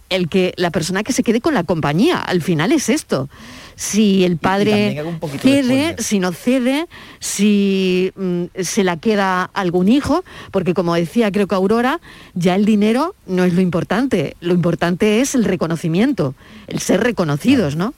[0.08, 2.20] el que la persona que se quede con la compañía.
[2.20, 3.28] Al final es esto.
[3.74, 5.02] Si el padre
[5.38, 6.86] cede, si no cede,
[7.20, 12.00] si mm, se la queda algún hijo, porque como decía creo que Aurora,
[12.34, 16.34] ya el dinero no es lo importante, lo importante es el reconocimiento,
[16.68, 17.92] el ser reconocidos, ¿no?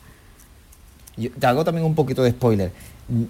[1.17, 2.73] Yo te hago también un poquito de spoiler.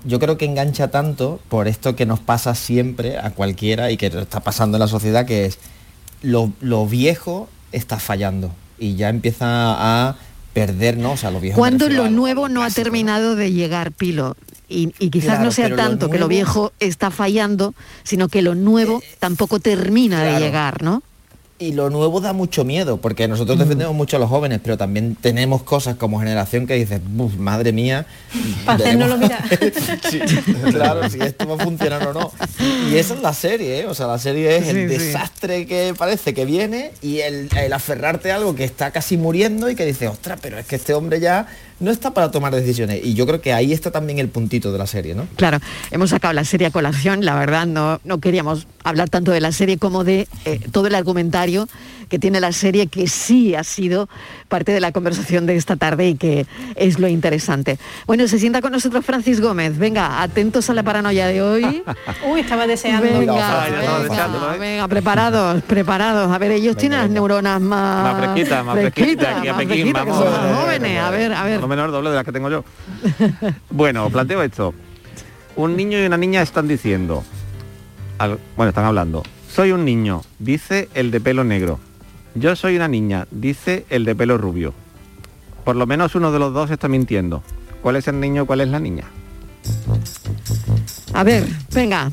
[0.04, 4.06] Yo creo que engancha tanto por esto que nos pasa siempre a cualquiera y que
[4.06, 5.58] está pasando en la sociedad, que es
[6.22, 10.16] lo, lo viejo está fallando y ya empieza a
[10.52, 11.56] perdernos, o sea, lo viejo.
[11.56, 14.36] me Cuando lo a- nuevo no ha terminado de llegar, Pilo.
[14.68, 18.42] Y, y quizás Claro, no sea lo tanto que lo viejo está fallando, sino que
[18.42, 21.02] lo nuevo tampoco termina de llegar, ¿no?
[21.61, 25.16] Y lo nuevo da mucho miedo, porque nosotros defendemos mucho a los jóvenes, pero también
[25.20, 28.06] tenemos cosas como generación que dices, "Buf, madre mía.
[29.18, 29.42] Mirar.
[30.09, 30.20] Sí,
[30.72, 32.32] claro, si esto va a funcionar o no.
[32.90, 33.86] Y esa es la serie, ¿eh?
[33.86, 34.96] O sea, la serie es Sí, el sí.
[34.98, 39.68] desastre que parece que viene y el, el aferrarte a algo que está casi muriendo
[39.68, 41.46] y que dices, ostras, pero es que este hombre ya
[41.80, 43.00] no está para tomar decisiones.
[43.04, 45.26] Y yo creo que ahí está también el puntito de la serie, ¿no?
[45.36, 45.58] Claro,
[45.90, 49.52] hemos sacado la serie a colación, la verdad no, no queríamos hablar tanto de la
[49.52, 51.68] serie como de eh, todo el argumentario
[52.08, 54.08] que tiene la serie, que sí ha sido
[54.48, 57.78] parte de la conversación de esta tarde y que es lo interesante.
[58.06, 61.82] Bueno, se sienta con nosotros Francis Gómez, venga, atentos a la paranoia de hoy.
[62.26, 63.18] Uy, estaba deseando.
[63.18, 63.66] Venga,
[64.08, 66.30] venga, venga, preparados, preparados.
[66.32, 70.16] A ver, ellos tienen las neuronas más, Más fresquita, más fresquitas, más
[70.56, 71.00] jóvenes.
[71.00, 71.60] A ver, a ver.
[71.68, 72.64] Lo menos el doble de las que tengo yo.
[73.68, 74.72] Bueno, planteo esto.
[75.54, 77.22] Un niño y una niña están diciendo,
[78.56, 79.22] bueno, están hablando.
[79.52, 81.78] Soy un niño, dice el de pelo negro.
[82.34, 84.72] Yo soy una niña, dice el de pelo rubio.
[85.66, 87.42] Por lo menos uno de los dos está mintiendo.
[87.82, 89.04] ¿Cuál es el niño, cuál es la niña?
[91.12, 91.44] A ver,
[91.74, 92.10] venga.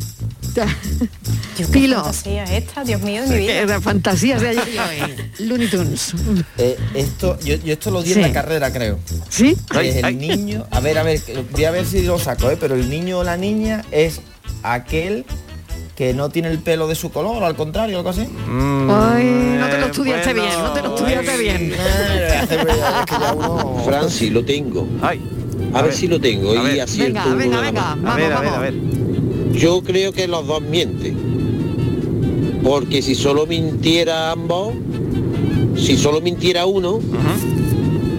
[1.57, 1.97] Qué Pilo.
[2.03, 3.61] fantasía esta, Dios mío, de mi vida.
[3.75, 5.47] Eh, Fantasías de ayer y hoy.
[5.47, 6.13] Looney Tunes.
[6.57, 8.19] Eh, esto, yo, yo esto lo di Sí.
[8.19, 8.99] en la carrera, creo.
[9.29, 9.55] ¿Sí?
[9.81, 12.57] Es el niño, a ver, a ver, que- voy a ver si lo saco, ¿eh?
[12.59, 14.21] pero el niño o la niña es
[14.63, 15.25] aquel
[15.95, 18.21] que no tiene el pelo de su color, o al contrario, algo así.
[18.21, 19.25] Ay,
[19.59, 21.73] no te lo estudiaste bien, no te lo estudiaste bien.
[23.85, 24.87] Francis, lo tengo.
[25.73, 26.75] A ver si lo tengo A ver.
[26.75, 28.57] y acierto Venga, venga, venga, vamos, a ver, a ver, vamos.
[28.57, 28.73] a ver.
[29.53, 31.35] Yo creo que los dos mienten.
[32.63, 34.73] Porque si solo mintiera ambos,
[35.77, 36.99] si solo mintiera uno,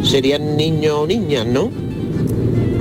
[0.05, 1.70] serían niños o niñas, ¿no?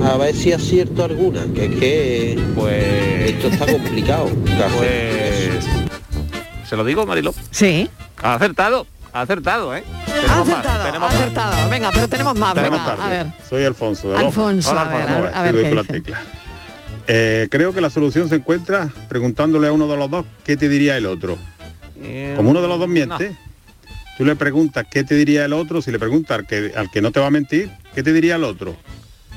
[0.04, 4.30] A ver si acierto alguna, que es que pues esto está complicado.
[4.78, 5.66] Pues
[6.70, 7.34] se lo digo, Marilo.
[7.52, 7.90] Sí.
[8.22, 9.84] Ha acertado, ha acertado, ¿eh?
[10.08, 11.16] Ha Tenemos más, acertado, tenemos ha más.
[11.22, 11.70] acertado.
[11.70, 13.04] Venga, pero tenemos más, Tenemos venga, tarde.
[13.04, 13.34] a ver.
[13.50, 14.10] Soy Alfonso.
[14.12, 14.18] de.
[14.18, 16.04] Alfonso, a ver, a ver, a ver doy
[17.08, 20.70] Eh, creo que la solución se encuentra preguntándole a uno de los dos qué te
[20.70, 21.38] diría el otro.
[22.36, 23.36] Como uno de los dos miente,
[24.18, 27.02] tú le preguntas qué te diría el otro, si le preguntas al que, al que
[27.02, 28.76] no te va a mentir, ¿qué te diría el otro?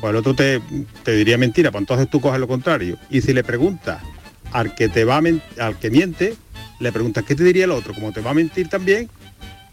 [0.01, 0.61] Pues el otro te,
[1.03, 2.99] te diría mentira, pues entonces tú coges lo contrario.
[3.11, 4.03] Y si le preguntas
[4.53, 6.35] al que te va a al que miente,
[6.81, 9.09] le preguntas qué te diría el otro, como te va a mentir también,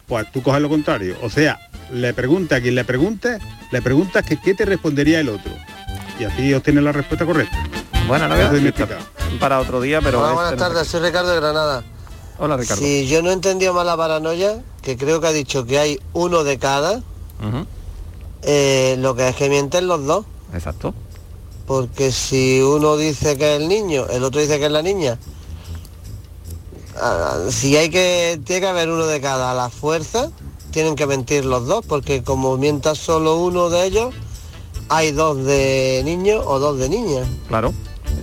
[0.07, 1.17] pues tú coges lo contrario.
[1.21, 1.59] O sea,
[1.91, 3.37] le pregunta a quien le pregunte,
[3.71, 5.51] le preguntas que qué te respondería el otro.
[6.19, 7.74] Y así obtienes la respuesta correcta.
[8.07, 9.37] Bueno, no Eso voy a es decir mística.
[9.39, 10.19] para otro día, pero...
[10.19, 11.83] Hola, este buenas no- tardes, soy Ricardo de Granada.
[12.37, 12.81] Hola, Ricardo.
[12.81, 15.99] Si yo no he entendido mal la paranoia, que creo que ha dicho que hay
[16.13, 17.01] uno de cada,
[18.43, 20.25] eh, lo que es que mienten los dos.
[20.53, 20.93] Exacto.
[21.65, 25.17] Porque si uno dice que es el niño, el otro dice que es la niña.
[27.01, 29.51] ah, si hay que, tiene que haber uno de cada.
[29.51, 30.29] A la fuerza
[30.71, 34.13] tienen que mentir los dos, porque como mienta solo uno de ellos,
[34.89, 37.27] hay dos de niños o dos de niñas.
[37.47, 37.73] Claro.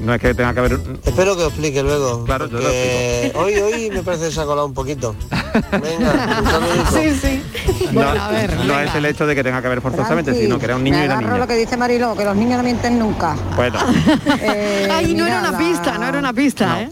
[0.02, 0.80] No es que tenga que haber...
[1.04, 2.24] Espero que os explique luego.
[2.24, 5.14] Claro, yo lo porque hoy, hoy me parece que se ha colado un poquito.
[5.70, 6.40] Venga,
[6.92, 7.00] un.
[7.02, 7.42] Sí, sí.
[7.86, 10.58] No, Bueno, a ver, no es el hecho de que tenga que haber forzosamente, sino
[10.58, 11.38] que era un niño me y una agarro niña.
[11.38, 13.36] lo que dice Mariló, que los niños no mienten nunca.
[13.54, 13.78] Bueno,
[14.42, 16.90] Eh, Ay, no mira, era una la- pista, no era una pista, ¿eh?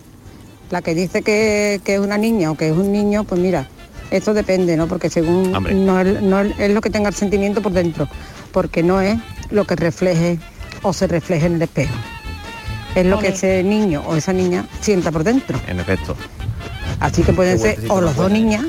[0.71, 3.67] La que dice que, que es una niña o que es un niño, pues mira,
[4.13, 4.87] esto depende, ¿no?
[4.87, 8.09] Porque según no, es, no es- es lo que tenga el sentimiento por dentro,
[8.53, 9.19] porque no es
[9.51, 10.39] lo que refleje
[10.83, 11.95] o se refleje en el espejo.
[12.95, 15.59] Es lo que ese niño o esa niña sienta por dentro.
[15.69, 16.17] en efecto.
[16.99, 18.65] Así que pueden ser o los dos niñas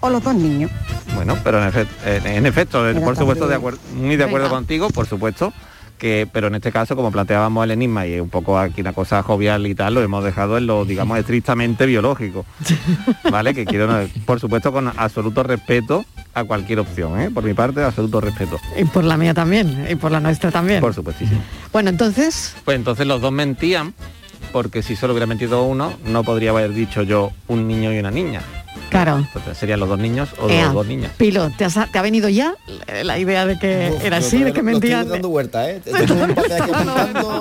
[0.00, 0.70] o los dos niños.
[1.14, 4.24] Bueno, pero en, efect- en- en efecto, eh, por supuesto, de también- acuerdo, muy de
[4.24, 4.56] acuerdo Venga.
[4.56, 5.52] contigo, por supuesto,
[6.00, 9.22] que, pero en este caso, como planteábamos el enigma y un poco aquí una cosa
[9.22, 12.44] jovial y tal, lo hemos dejado en lo, digamos, estrictamente biológico.
[13.30, 13.54] ¿Vale?
[13.54, 13.88] Que quiero,
[14.26, 17.30] por supuesto, con absoluto respeto a cualquier opción, ¿eh?
[17.30, 18.58] Por mi parte, absoluto respeto.
[18.76, 20.80] Y por la mía también, y por la nuestra también.
[20.80, 21.40] Por supuestísimo.
[21.72, 23.94] Bueno, entonces, Pues entonces los dos mentían,
[24.52, 28.10] porque si solo hubiera mentido uno, no podría haber dicho yo un niño y una
[28.10, 28.42] niña.
[28.90, 29.18] claro.
[29.18, 31.12] Entonces serían los dos niños o Ea, los dos niñas.
[31.16, 32.54] Pilo, ¿te, has- te ha venido ya
[33.04, 35.00] la idea de que era así, de que mentían?
[35.02, 35.80] Estoy dando vueltas, ¿eh?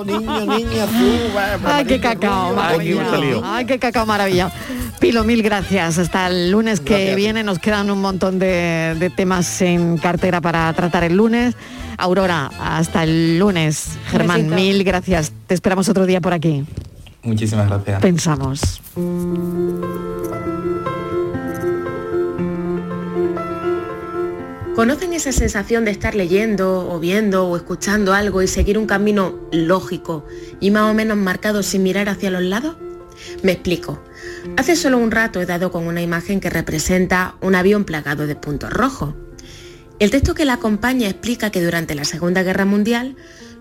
[0.05, 3.41] Niño, niña, tú, Ay, qué cacao, maravilla.
[3.43, 4.51] Ay, qué cacao maravilla.
[4.99, 5.97] Pilo, mil gracias.
[5.97, 7.15] Hasta el lunes que Gracias.
[7.15, 11.55] viene nos quedan un montón de, de temas en cartera para tratar el lunes.
[11.97, 13.97] Aurora, hasta el lunes.
[14.07, 14.55] Germán, besito.
[14.55, 15.31] mil gracias.
[15.47, 16.65] Te esperamos otro día por aquí.
[17.23, 18.01] Muchísimas gracias.
[18.01, 18.81] Pensamos.
[24.75, 29.35] ¿Conocen esa sensación de estar leyendo o viendo o escuchando algo y seguir un camino
[29.51, 30.25] lógico
[30.61, 32.77] y más o menos marcado sin mirar hacia los lados?
[33.43, 34.01] Me explico.
[34.55, 38.37] Hace solo un rato he dado con una imagen que representa un avión plagado de
[38.37, 39.15] puntos rojos.
[39.99, 43.17] El texto que la acompaña explica que durante la Segunda Guerra Mundial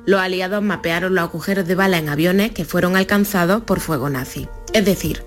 [0.09, 4.49] los aliados mapearon los agujeros de bala en aviones que fueron alcanzados por fuego nazi.
[4.73, 5.23] Es decir,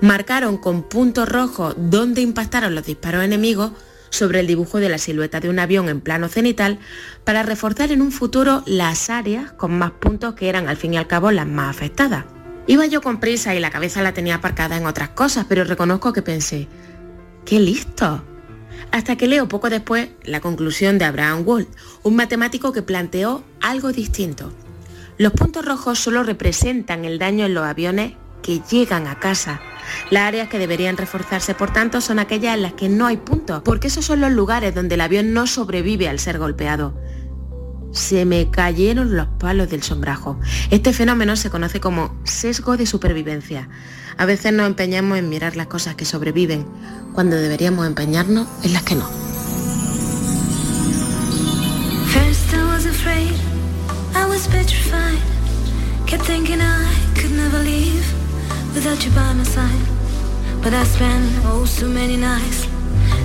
[0.00, 3.70] marcaron con puntos rojos dónde impactaron los disparos enemigos
[4.10, 6.80] sobre el dibujo de la silueta de un avión en plano cenital
[7.22, 10.96] para reforzar en un futuro las áreas con más puntos que eran al fin y
[10.96, 12.24] al cabo las más afectadas.
[12.66, 16.12] Iba yo con prisa y la cabeza la tenía aparcada en otras cosas, pero reconozco
[16.12, 16.66] que pensé,
[17.44, 18.24] ¡qué listo!
[18.92, 21.68] Hasta que leo poco después la conclusión de Abraham Wald,
[22.02, 24.52] un matemático que planteó algo distinto.
[25.16, 28.12] Los puntos rojos solo representan el daño en los aviones
[28.42, 29.62] que llegan a casa.
[30.10, 33.62] Las áreas que deberían reforzarse, por tanto, son aquellas en las que no hay puntos,
[33.64, 36.94] porque esos son los lugares donde el avión no sobrevive al ser golpeado.
[37.92, 40.38] Se me cayeron los palos del sombrajo.
[40.70, 43.68] Este fenómeno se conoce como sesgo de supervivencia.
[44.16, 46.66] A veces nos empeñamos en mirar las cosas que sobreviven,
[47.12, 49.22] cuando deberíamos empeñarnos en las que no.
[58.74, 59.86] Without you by my side.
[60.62, 62.64] But I spent oh so many nights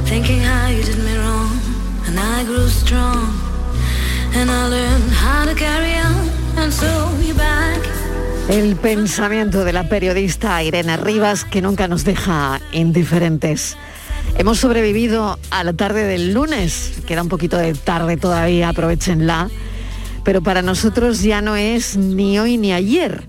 [0.06, 1.58] thinking how you did me wrong.
[2.06, 3.34] And I grew strong.
[4.36, 6.30] And I learned how to carry on.
[6.58, 7.97] And so you're back.
[8.50, 13.76] El pensamiento de la periodista Irene Rivas que nunca nos deja indiferentes.
[14.38, 19.50] Hemos sobrevivido a la tarde del lunes, queda un poquito de tarde todavía, aprovechenla,
[20.24, 23.28] pero para nosotros ya no es ni hoy ni ayer.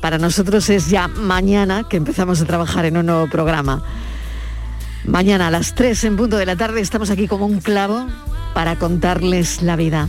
[0.00, 3.84] para nosotros es ya mañana que empezamos a trabajar en un nuevo programa.
[5.04, 8.06] Mañana a las 3 en punto de la tarde estamos aquí como un clavo
[8.54, 10.08] para contarles la vida.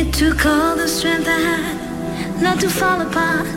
[0.00, 3.48] It took all the strength I had not to fall apart.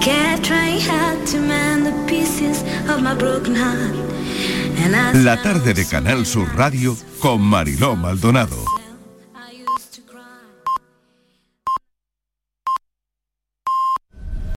[0.00, 3.94] Kept trying hard to mend the pieces of my broken heart.
[5.22, 8.75] La tarde de Canal Sur Radio con Mariló Maldonado.